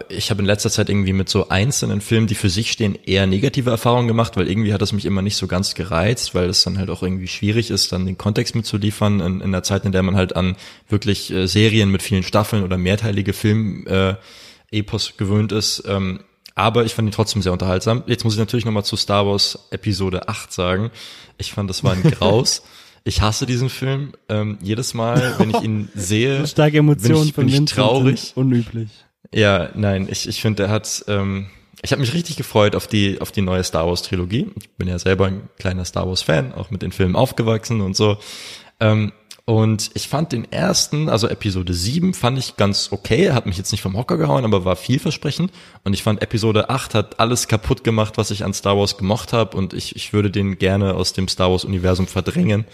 [0.09, 3.26] ich habe in letzter Zeit irgendwie mit so einzelnen Filmen, die für sich stehen, eher
[3.26, 6.63] negative Erfahrungen gemacht, weil irgendwie hat das mich immer nicht so ganz gereizt, weil es
[6.63, 9.93] dann halt auch irgendwie schwierig ist, dann den Kontext mitzuliefern in, in der Zeit, in
[9.93, 10.57] der man halt an
[10.89, 14.15] wirklich äh, Serien mit vielen Staffeln oder mehrteilige Film äh,
[15.17, 15.84] gewöhnt ist.
[15.88, 16.19] Ähm,
[16.53, 18.03] aber ich fand ihn trotzdem sehr unterhaltsam.
[18.07, 20.91] Jetzt muss ich natürlich nochmal zu Star Wars Episode 8 sagen.
[21.38, 22.63] Ich fand, das war ein Graus.
[23.03, 24.11] Ich hasse diesen Film.
[24.30, 27.72] Ähm, jedes Mal, wenn ich ihn sehe, So starke bin Emotionen ich, von bin ich
[27.72, 28.34] traurig.
[28.36, 28.89] unüblich.
[29.34, 31.47] Ja, nein, ich, ich finde, er hat, ähm,
[31.82, 34.51] ich habe mich richtig gefreut auf die, auf die neue Star Wars Trilogie.
[34.59, 37.95] Ich bin ja selber ein kleiner Star Wars Fan, auch mit den Filmen aufgewachsen und
[37.95, 38.17] so.
[38.79, 39.13] Ähm,
[39.45, 43.32] und ich fand den ersten, also Episode 7, fand ich ganz okay.
[43.32, 45.51] Hat mich jetzt nicht vom Hocker gehauen, aber war vielversprechend.
[45.84, 49.34] Und ich fand Episode 8 hat alles kaputt gemacht, was ich an Star Wars gemocht
[49.34, 49.57] habe.
[49.57, 52.65] Und ich, ich würde den gerne aus dem Star Wars Universum verdrängen.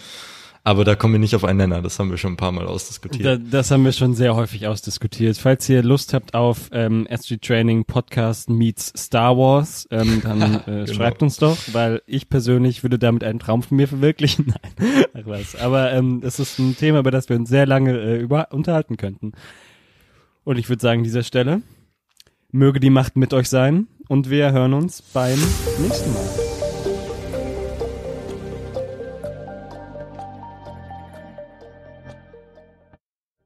[0.68, 1.80] Aber da kommen wir nicht auf einen Nenner.
[1.80, 3.24] Das haben wir schon ein paar Mal ausdiskutiert.
[3.24, 5.38] Da, das haben wir schon sehr häufig ausdiskutiert.
[5.38, 10.84] Falls ihr Lust habt auf ähm, SG Training Podcast meets Star Wars, ähm, dann äh,
[10.84, 10.92] Genau.
[10.92, 14.52] schreibt uns doch, weil ich persönlich würde damit einen Traum von mir verwirklichen.
[14.78, 15.56] Nein, ach was.
[15.56, 18.98] Aber ähm, es ist ein Thema, über das wir uns sehr lange äh, über unterhalten
[18.98, 19.32] könnten.
[20.44, 21.62] Und ich würde sagen, an dieser Stelle
[22.52, 25.38] möge die Macht mit euch sein und wir hören uns beim
[25.80, 26.47] nächsten Mal.